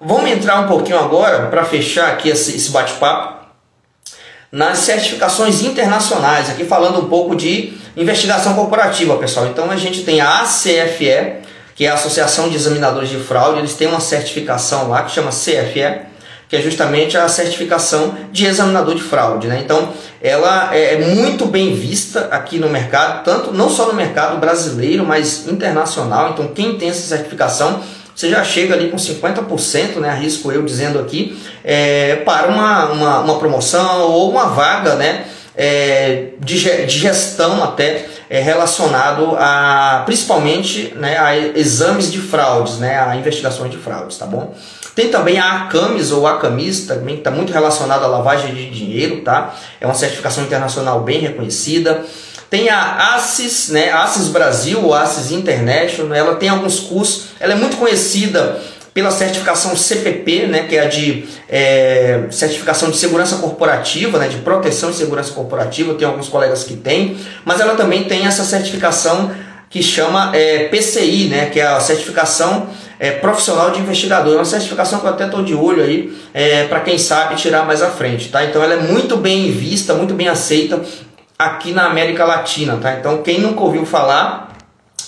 Vamos 0.00 0.30
entrar 0.30 0.60
um 0.60 0.68
pouquinho 0.68 0.98
agora, 0.98 1.46
para 1.46 1.64
fechar 1.64 2.08
aqui 2.08 2.28
esse, 2.28 2.70
bate-papo, 2.70 3.46
nas 4.52 4.78
certificações 4.78 5.62
internacionais, 5.62 6.50
aqui 6.50 6.64
falando 6.64 7.00
um 7.00 7.08
pouco 7.08 7.34
de 7.34 7.72
investigação 7.96 8.54
corporativa, 8.54 9.16
pessoal. 9.16 9.46
Então 9.46 9.70
a 9.70 9.76
gente 9.76 10.02
tem 10.02 10.20
a 10.20 10.42
ACFE, 10.42 11.40
que 11.74 11.86
é 11.86 11.88
a 11.88 11.94
Associação 11.94 12.50
de 12.50 12.56
Examinadores 12.56 13.08
de 13.08 13.18
Fraude, 13.18 13.58
eles 13.58 13.74
têm 13.74 13.88
uma 13.88 14.00
certificação 14.00 14.88
lá 14.88 15.02
que 15.02 15.12
chama 15.12 15.30
CFE, 15.30 16.06
que 16.48 16.56
é 16.56 16.60
justamente 16.60 17.16
a 17.16 17.26
certificação 17.28 18.14
de 18.30 18.46
examinador 18.46 18.94
de 18.94 19.02
fraude. 19.02 19.48
Né? 19.48 19.60
Então, 19.64 19.92
ela 20.22 20.74
é, 20.74 20.94
é 20.94 20.98
muito 21.14 21.46
bem 21.46 21.74
vista 21.74 22.28
aqui 22.30 22.58
no 22.58 22.68
mercado, 22.68 23.24
tanto 23.24 23.52
não 23.52 23.68
só 23.68 23.86
no 23.86 23.94
mercado 23.94 24.38
brasileiro, 24.38 25.04
mas 25.04 25.48
internacional. 25.48 26.30
Então, 26.30 26.48
quem 26.48 26.78
tem 26.78 26.90
essa 26.90 27.16
certificação 27.16 27.82
você 28.16 28.30
já 28.30 28.42
chega 28.42 28.72
ali 28.72 28.88
com 28.88 28.96
50%, 28.96 29.96
né, 29.96 30.08
arrisco 30.08 30.50
eu 30.50 30.62
dizendo 30.64 30.98
aqui, 30.98 31.38
é, 31.62 32.16
para 32.24 32.48
uma, 32.48 32.86
uma, 32.86 33.20
uma, 33.20 33.38
promoção 33.38 34.10
ou 34.10 34.30
uma 34.30 34.46
vaga 34.46 34.94
né, 34.94 35.26
é, 35.54 36.28
de, 36.40 36.86
de 36.86 36.98
gestão 36.98 37.62
até 37.62 38.06
é, 38.30 38.40
relacionado 38.40 39.36
a 39.38 40.02
principalmente 40.06 40.94
né, 40.96 41.18
a 41.18 41.36
exames 41.36 42.10
de 42.10 42.18
fraudes, 42.18 42.78
né, 42.78 42.98
a 42.98 43.14
investigações 43.16 43.70
de 43.70 43.76
fraudes, 43.76 44.16
tá 44.16 44.24
bom? 44.24 44.54
Tem 44.94 45.10
também 45.10 45.38
a 45.38 45.64
ACAMIS 45.64 46.10
ou 46.10 46.26
ACAMIS, 46.26 46.86
também 46.86 47.16
que 47.16 47.20
está 47.20 47.30
muito 47.30 47.52
relacionado 47.52 48.02
à 48.02 48.06
lavagem 48.06 48.54
de 48.54 48.70
dinheiro, 48.70 49.20
tá? 49.20 49.54
É 49.78 49.84
uma 49.84 49.94
certificação 49.94 50.42
internacional 50.42 51.00
bem 51.00 51.20
reconhecida. 51.20 52.02
Tem 52.56 52.70
a 52.70 53.16
ACES, 53.16 53.68
né, 53.68 53.92
ACES 53.92 54.28
Brasil 54.28 54.82
ou 54.82 54.94
ACES 54.94 55.30
International, 55.30 56.14
ela 56.14 56.36
tem 56.36 56.48
alguns 56.48 56.80
cursos, 56.80 57.26
ela 57.38 57.52
é 57.52 57.54
muito 57.54 57.76
conhecida 57.76 58.58
pela 58.94 59.10
certificação 59.10 59.76
CPP, 59.76 60.46
né, 60.46 60.62
que 60.62 60.74
é 60.74 60.80
a 60.80 60.88
de 60.88 61.28
é, 61.50 62.22
certificação 62.30 62.90
de 62.90 62.96
segurança 62.96 63.36
corporativa, 63.36 64.18
né, 64.18 64.28
de 64.28 64.38
proteção 64.38 64.88
e 64.88 64.94
segurança 64.94 65.34
corporativa, 65.34 65.92
tem 65.96 66.08
alguns 66.08 66.30
colegas 66.30 66.64
que 66.64 66.76
têm, 66.76 67.18
mas 67.44 67.60
ela 67.60 67.74
também 67.74 68.04
tem 68.04 68.26
essa 68.26 68.42
certificação 68.42 69.30
que 69.68 69.82
chama 69.82 70.34
é, 70.34 70.68
PCI, 70.68 71.28
né, 71.28 71.50
que 71.52 71.60
é 71.60 71.66
a 71.66 71.78
certificação 71.78 72.68
é, 72.98 73.10
profissional 73.10 73.70
de 73.70 73.80
investigador. 73.80 74.32
É 74.32 74.36
uma 74.36 74.44
certificação 74.46 75.00
que 75.00 75.06
eu 75.06 75.10
até 75.10 75.26
estou 75.26 75.42
de 75.42 75.54
olho 75.54 75.82
aí 75.82 76.16
é, 76.32 76.64
para 76.64 76.80
quem 76.80 76.96
sabe 76.96 77.34
tirar 77.34 77.66
mais 77.66 77.82
à 77.82 77.90
frente, 77.90 78.30
tá? 78.30 78.44
Então 78.44 78.62
ela 78.62 78.74
é 78.74 78.80
muito 78.80 79.16
bem 79.18 79.50
vista, 79.50 79.92
muito 79.92 80.14
bem 80.14 80.28
aceita 80.28 80.80
aqui 81.38 81.72
na 81.72 81.86
América 81.86 82.24
Latina, 82.24 82.76
tá? 82.76 82.94
Então 82.94 83.22
quem 83.22 83.40
nunca 83.40 83.60
ouviu 83.60 83.84
falar 83.84 84.46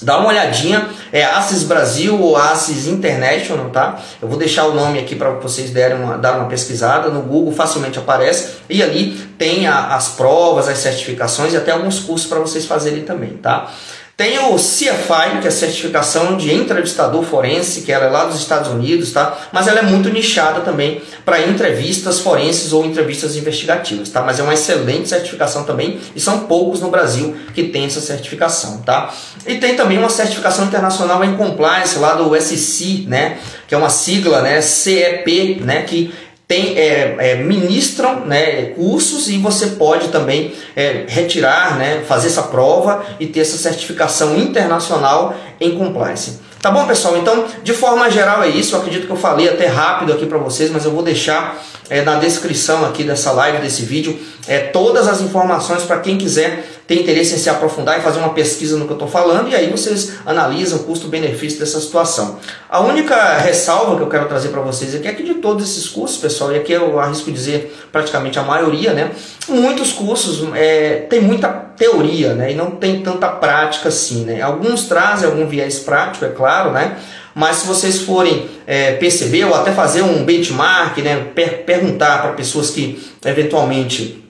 Dá 0.01 0.19
uma 0.19 0.29
olhadinha, 0.29 0.89
é 1.13 1.25
Assis 1.25 1.65
Brasil 1.65 2.21
ou 2.21 2.37
Assis 2.37 2.87
International, 2.87 3.69
tá? 3.71 4.01
Eu 4.23 4.29
vou 4.29 4.39
deixar 4.39 4.67
o 4.67 4.75
nome 4.75 4.99
aqui 4.99 5.17
para 5.17 5.31
vocês 5.31 5.71
derem 5.71 6.01
uma, 6.01 6.17
dar 6.17 6.37
uma 6.39 6.47
pesquisada 6.47 7.09
no 7.09 7.23
Google, 7.23 7.53
facilmente 7.53 7.99
aparece. 7.99 8.59
E 8.71 8.81
ali 8.81 9.15
tem 9.37 9.67
a, 9.67 9.97
as 9.97 10.11
provas, 10.11 10.69
as 10.69 10.79
certificações 10.79 11.53
e 11.53 11.57
até 11.57 11.73
alguns 11.73 11.99
cursos 11.99 12.29
para 12.29 12.39
vocês 12.39 12.65
fazerem 12.65 13.03
também, 13.03 13.31
tá? 13.39 13.73
Tem 14.19 14.37
o 14.37 14.57
CFI, 14.57 15.39
que 15.41 15.45
é 15.45 15.49
a 15.49 15.53
certificação 15.53 16.37
de 16.37 16.53
entrevistador 16.53 17.23
forense, 17.23 17.83
que 17.83 17.93
ela 17.93 18.07
é 18.07 18.11
lá 18.11 18.25
dos 18.25 18.37
Estados 18.37 18.69
Unidos, 18.69 19.13
tá? 19.13 19.39
Mas 19.53 19.69
ela 19.69 19.79
é 19.79 19.83
muito 19.83 20.09
nichada 20.09 20.63
também 20.63 21.01
para 21.25 21.41
entrevistas 21.47 22.19
forenses 22.19 22.73
ou 22.73 22.85
entrevistas 22.85 23.37
investigativas, 23.37 24.11
tá? 24.11 24.21
Mas 24.21 24.41
é 24.41 24.43
uma 24.43 24.55
excelente 24.55 25.09
certificação 25.09 25.63
também 25.63 26.01
e 26.17 26.21
são 26.21 26.41
poucos 26.49 26.81
no 26.81 26.91
Brasil 26.91 27.37
que 27.55 27.63
tem 27.69 27.85
essa 27.85 28.01
certificação, 28.01 28.79
tá? 28.79 29.15
E 29.47 29.55
tem 29.59 29.77
também 29.77 29.99
uma 29.99 30.11
certificação 30.11 30.65
internacional 30.65 31.25
em 31.25 31.37
compliance 31.37 31.97
lá 32.01 32.15
do 32.15 32.35
SC, 32.35 33.05
né? 33.07 33.39
Que 33.69 33.75
é 33.77 33.79
uma 33.79 33.89
sigla, 33.89 34.43
né? 34.43 34.61
CEP, 34.61 35.61
né? 35.65 35.83
Que 35.83 36.13
tem, 36.49 36.79
é, 36.79 37.15
é, 37.19 37.35
ministram 37.37 38.21
né, 38.21 38.71
cursos 38.75 39.29
e 39.29 39.37
você 39.37 39.67
pode 39.67 40.09
também 40.09 40.55
é, 40.75 41.05
retirar, 41.07 41.77
né, 41.77 42.03
fazer 42.09 42.29
essa 42.29 42.45
prova 42.45 43.05
e 43.21 43.27
ter 43.27 43.41
essa 43.41 43.59
certificação 43.59 44.35
internacional 44.39 45.37
em 45.61 45.77
compliance. 45.77 46.41
Tá 46.63 46.71
bom, 46.71 46.87
pessoal? 46.87 47.19
Então, 47.19 47.45
de 47.63 47.73
forma 47.73 48.11
geral 48.11 48.43
é 48.43 48.49
isso. 48.49 48.75
Eu 48.75 48.81
acredito 48.81 49.07
que 49.07 49.13
eu 49.13 49.17
falei 49.17 49.49
até 49.49 49.67
rápido 49.67 50.13
aqui 50.13 50.25
para 50.25 50.39
vocês, 50.39 50.71
mas 50.71 50.85
eu 50.85 50.91
vou 50.91 51.03
deixar 51.03 51.63
é, 51.91 52.03
na 52.03 52.17
descrição 52.17 52.85
aqui 52.85 53.05
dessa 53.05 53.33
live, 53.33 53.59
desse 53.59 53.83
vídeo, 53.83 54.19
é, 54.47 54.59
todas 54.59 55.09
as 55.09 55.21
informações 55.21 55.83
para 55.83 56.01
quem 56.01 56.17
quiser 56.19 56.65
ter 56.89 57.03
interesse 57.03 57.35
em 57.35 57.39
se 57.39 57.51
aprofundar 57.51 57.99
e 57.99 58.03
fazer 58.03 58.19
uma 58.19 58.31
pesquisa 58.31 58.79
no 58.79 58.87
que 58.87 58.93
eu 58.93 58.97
estou 58.97 59.09
falando, 59.09 59.51
e 59.51 59.55
aí 59.55 59.71
vocês 59.71 60.15
analisam 60.25 60.79
o 60.79 60.85
custo-benefício 60.85 61.59
dessa 61.59 61.79
situação. 61.79 62.39
A 62.67 62.81
única 62.81 63.37
ressalva 63.37 63.97
que 63.97 64.03
eu 64.03 64.09
quero 64.09 64.27
trazer 64.27 64.49
para 64.49 64.63
vocês 64.63 64.95
aqui 64.95 65.07
é 65.07 65.13
que 65.13 65.23
de 65.23 65.35
todos 65.35 65.69
esses 65.69 65.87
cursos, 65.87 66.17
pessoal, 66.17 66.51
e 66.51 66.57
aqui 66.57 66.73
eu 66.73 66.99
arrisco 66.99 67.31
dizer 67.31 67.77
praticamente 67.93 68.39
a 68.39 68.43
maioria, 68.43 68.95
né? 68.95 69.11
Muitos 69.47 69.93
cursos 69.93 70.49
é, 70.55 71.07
tem 71.11 71.21
muita 71.21 71.49
teoria, 71.49 72.33
né? 72.33 72.53
E 72.53 72.55
não 72.55 72.71
tem 72.71 73.03
tanta 73.03 73.29
prática 73.29 73.91
assim, 73.91 74.25
né? 74.25 74.41
Alguns 74.41 74.85
trazem 74.85 75.29
algum 75.29 75.47
viés 75.47 75.79
prático, 75.81 76.25
é 76.25 76.31
claro, 76.31 76.73
né? 76.73 76.97
Mas 77.39 77.59
se 77.59 77.69
vocês 77.69 78.01
forem 78.01 78.49
é, 78.67 78.95
perceber 78.95 79.45
ou 79.45 79.55
até 79.55 79.71
fazer 79.71 80.03
um 80.03 80.25
benchmark, 80.25 80.99
né? 80.99 81.29
Per 81.37 81.63
perguntar 81.65 82.21
para 82.21 82.33
pessoas 82.33 82.69
que 82.69 83.01
eventualmente 83.25 84.25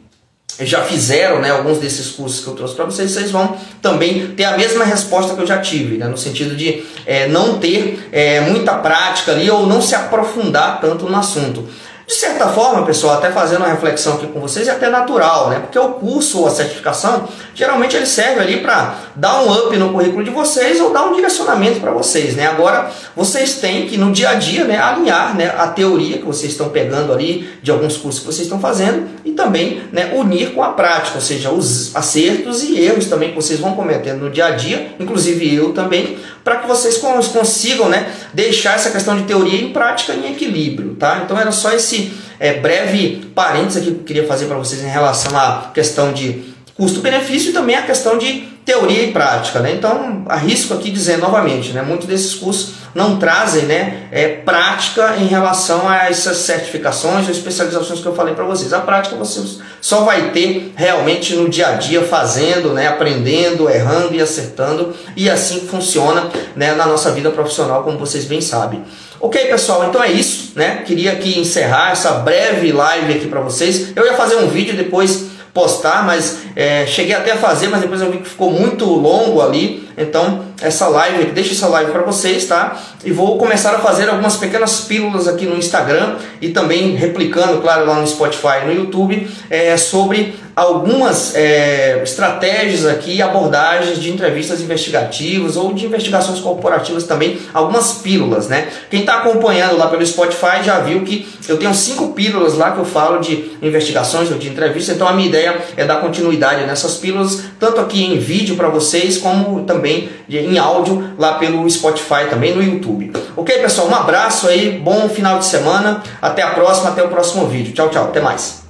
já 0.61 0.83
fizeram 0.83 1.41
né, 1.41 1.51
alguns 1.51 1.79
desses 1.79 2.11
cursos 2.11 2.45
que 2.45 2.51
eu 2.51 2.55
trouxe 2.55 2.75
para 2.75 2.85
vocês, 2.85 3.13
vocês 3.13 3.31
vão 3.31 3.57
também 3.81 4.27
ter 4.37 4.45
a 4.45 4.59
mesma 4.59 4.85
resposta 4.85 5.35
que 5.35 5.41
eu 5.41 5.47
já 5.47 5.59
tive, 5.59 5.97
né, 5.97 6.07
no 6.07 6.19
sentido 6.19 6.55
de 6.55 6.83
é, 7.07 7.29
não 7.29 7.59
ter 7.59 8.09
é, 8.13 8.41
muita 8.41 8.75
prática 8.75 9.33
ali 9.33 9.49
ou 9.49 9.67
não 9.67 9.81
se 9.81 9.95
aprofundar 9.95 10.79
tanto 10.79 11.09
no 11.09 11.17
assunto. 11.17 11.67
De 12.09 12.15
certa 12.15 12.49
forma, 12.49 12.87
pessoal, 12.87 13.19
até 13.19 13.31
fazendo 13.31 13.59
uma 13.59 13.69
reflexão 13.69 14.15
aqui 14.15 14.27
com 14.29 14.41
vocês, 14.41 14.67
é 14.67 14.71
até 14.71 14.89
natural, 14.89 15.51
né? 15.51 15.59
Porque 15.59 15.79
o 15.79 15.91
curso 15.91 16.41
ou 16.41 16.47
a 16.47 16.51
certificação, 16.51 17.29
geralmente 17.55 17.95
ele 17.95 18.07
serve 18.07 18.41
ali 18.41 18.61
para 18.61 18.95
dar 19.15 19.43
um 19.43 19.53
up 19.53 19.77
no 19.77 19.93
currículo 19.93 20.25
de 20.25 20.31
vocês 20.31 20.81
ou 20.81 20.91
dar 20.91 21.05
um 21.05 21.15
direcionamento 21.15 21.81
para 21.81 21.91
vocês, 21.91 22.35
né? 22.35 22.47
Agora, 22.47 22.91
vocês 23.15 23.57
têm 23.57 23.87
que 23.87 23.99
no 23.99 24.11
dia 24.11 24.31
a 24.31 24.35
dia, 24.37 24.65
né, 24.65 24.79
alinhar, 24.79 25.37
né, 25.37 25.55
a 25.55 25.67
teoria 25.67 26.17
que 26.17 26.25
vocês 26.25 26.53
estão 26.53 26.71
pegando 26.71 27.13
ali 27.13 27.47
de 27.63 27.71
alguns 27.71 27.99
cursos 27.99 28.21
que 28.21 28.27
vocês 28.27 28.47
estão 28.47 28.59
fazendo 28.59 29.07
e 29.23 29.33
também, 29.33 29.83
né, 29.93 30.15
unir 30.15 30.55
com 30.55 30.63
a 30.63 30.71
prática, 30.71 31.17
ou 31.17 31.21
seja, 31.21 31.51
os 31.51 31.95
acertos 31.95 32.63
e 32.63 32.81
erros 32.81 33.05
também 33.05 33.31
que 33.33 33.37
vocês 33.37 33.61
vão 33.61 33.75
cometendo 33.75 34.21
no 34.21 34.31
dia 34.31 34.47
a 34.47 34.51
dia, 34.53 34.95
inclusive 34.99 35.55
eu 35.55 35.75
também, 35.75 36.17
para 36.49 36.57
que 36.57 36.67
vocês 36.67 36.97
consigam, 36.97 37.91
né, 37.91 38.11
deixar 38.33 38.75
essa 38.75 38.91
questão 38.91 39.15
de 39.15 39.25
teoria 39.25 39.61
em 39.61 39.71
prática 39.71 40.15
em 40.15 40.33
equilíbrio, 40.33 40.95
tá? 40.95 41.21
Então 41.23 41.39
era 41.39 41.53
só 41.53 41.73
esse 41.73 42.11
é, 42.41 42.55
breve 42.55 43.31
parênteses 43.35 43.83
aqui 43.83 43.91
que 43.91 43.99
eu 43.99 44.05
queria 44.05 44.27
fazer 44.27 44.47
para 44.47 44.57
vocês 44.57 44.83
em 44.83 44.89
relação 44.89 45.39
à 45.39 45.71
questão 45.75 46.11
de 46.11 46.55
custo-benefício 46.75 47.51
e 47.51 47.53
também 47.53 47.77
a 47.77 47.83
questão 47.83 48.17
de 48.17 48.49
teoria 48.65 49.03
e 49.03 49.13
prática. 49.13 49.61
Né? 49.61 49.75
Então, 49.75 50.25
arrisco 50.27 50.73
aqui 50.73 50.91
dizer 50.91 51.19
novamente, 51.19 51.73
né, 51.73 51.83
muitos 51.83 52.07
desses 52.07 52.35
cursos 52.35 52.78
não 52.95 53.19
trazem 53.19 53.63
né, 53.65 54.09
é, 54.11 54.29
prática 54.29 55.17
em 55.19 55.27
relação 55.27 55.89
a 55.89 56.09
essas 56.09 56.39
certificações 56.39 57.27
ou 57.27 57.33
especializações 57.33 58.01
que 58.01 58.07
eu 58.07 58.15
falei 58.15 58.35
para 58.35 58.45
vocês. 58.45 58.73
A 58.73 58.81
prática 58.81 59.17
você 59.17 59.41
só 59.81 60.03
vai 60.03 60.31
ter 60.31 60.73
realmente 60.77 61.35
no 61.35 61.49
dia 61.49 61.69
a 61.69 61.73
dia, 61.75 62.03
fazendo, 62.03 62.73
né, 62.73 62.89
aprendendo, 62.89 63.69
errando 63.69 64.15
e 64.15 64.21
acertando, 64.21 64.95
e 65.17 65.29
assim 65.29 65.61
funciona 65.61 66.29
né, 66.57 66.75
na 66.75 66.87
nossa 66.87 67.13
vida 67.13 67.31
profissional, 67.31 67.83
como 67.83 67.99
vocês 67.99 68.25
bem 68.25 68.41
sabem. 68.41 68.83
Ok, 69.21 69.47
pessoal, 69.47 69.89
então 69.89 70.01
é 70.03 70.13
isso, 70.13 70.53
né? 70.55 70.85
Queria 70.87 71.11
aqui 71.11 71.41
encerrar 71.41 71.91
essa 71.91 72.13
breve 72.13 72.71
live 72.71 73.15
aqui 73.15 73.27
para 73.27 73.41
vocês. 73.41 73.89
Eu 73.97 74.07
ia 74.07 74.15
fazer 74.15 74.37
um 74.37 74.49
vídeo 74.49 74.77
depois 74.77 75.28
postar, 75.59 76.07
mas 76.07 76.43
é, 76.55 76.87
cheguei 76.87 77.17
até 77.17 77.33
a 77.33 77.37
fazer, 77.37 77.67
mas 77.67 77.81
depois 77.81 78.01
eu 78.01 78.13
vi 78.13 78.19
que 78.19 78.29
ficou 78.29 78.53
muito 78.53 78.85
longo 78.85 79.43
ali. 79.43 79.89
Então, 79.97 80.45
essa 80.63 80.87
live, 80.87 81.33
deixa 81.33 81.53
essa 81.53 81.67
live 81.67 81.91
para 81.91 82.03
vocês, 82.03 82.47
tá? 82.47 82.81
E 83.05 83.11
vou 83.11 83.37
começar 83.37 83.75
a 83.75 83.81
fazer 83.81 84.09
algumas 84.09 84.37
pequenas 84.37 84.83
pílulas 84.83 85.27
aqui 85.27 85.47
no 85.47 85.57
Instagram 85.57 86.15
e 86.41 86.51
também 86.51 86.95
replicando, 86.95 87.61
claro, 87.61 87.85
lá 87.85 87.97
no 87.97 88.07
Spotify 88.07 88.65
no 88.65 88.73
YouTube, 88.73 89.29
é, 89.51 89.77
sobre 89.77 90.37
algumas 90.59 91.37
é, 91.37 92.01
estratégias 92.03 92.85
aqui, 92.85 93.23
abordagens 93.23 94.01
de 94.01 94.11
entrevistas 94.11 94.61
investigativas 94.61 95.57
ou 95.57 95.73
de 95.73 95.87
investigações 95.87 96.41
corporativas 96.41 97.05
também, 97.05 97.39
algumas 97.55 97.93
pílulas, 97.93 98.49
né? 98.49 98.67
Quem 98.91 99.01
está 99.01 99.19
acompanhando 99.19 99.77
lá 99.79 99.87
pelo 99.87 100.05
Spotify 100.05 100.65
já 100.65 100.81
viu 100.81 101.03
que 101.03 101.29
eu 101.49 101.57
tenho 101.59 101.73
cinco 101.73 102.09
pílulas 102.09 102.55
lá 102.55 102.73
que 102.73 102.79
eu 102.79 102.85
falo 102.85 103.21
de 103.21 103.53
investigações 103.63 104.33
ou 104.33 104.37
de 104.37 104.49
entrevistas, 104.49 104.97
então 104.97 105.07
a 105.07 105.13
minha 105.13 105.29
ideia 105.29 105.59
é 105.77 105.85
dar 105.85 106.01
continuidade 106.01 106.67
nessas 106.67 106.97
pílulas, 106.97 107.45
tanto 107.61 107.81
aqui 107.81 108.05
em 108.05 108.19
vídeo 108.19 108.57
para 108.57 108.69
vocês, 108.69 109.17
como 109.17 109.63
também 109.63 110.09
em 110.29 110.59
áudio 110.59 111.13
lá 111.17 111.35
pelo 111.35 111.71
Spotify, 111.71 112.27
também 112.29 112.53
no 112.53 112.63
YouTube. 112.63 113.13
Ok, 113.37 113.57
pessoal? 113.59 113.89
Um 113.89 113.95
abraço 113.95 114.49
aí, 114.49 114.81
bom 114.83 115.09
final 115.09 115.39
de 115.39 115.47
semana, 115.47 116.03
até 116.21 116.43
a 116.43 116.51
próxima, 116.51 116.91
até 116.91 117.03
o 117.03 117.09
próximo 117.09 117.47
vídeo. 117.47 117.73
Tchau, 117.73 117.91
tchau, 117.91 118.07
até 118.07 118.21
mais. 118.21 118.68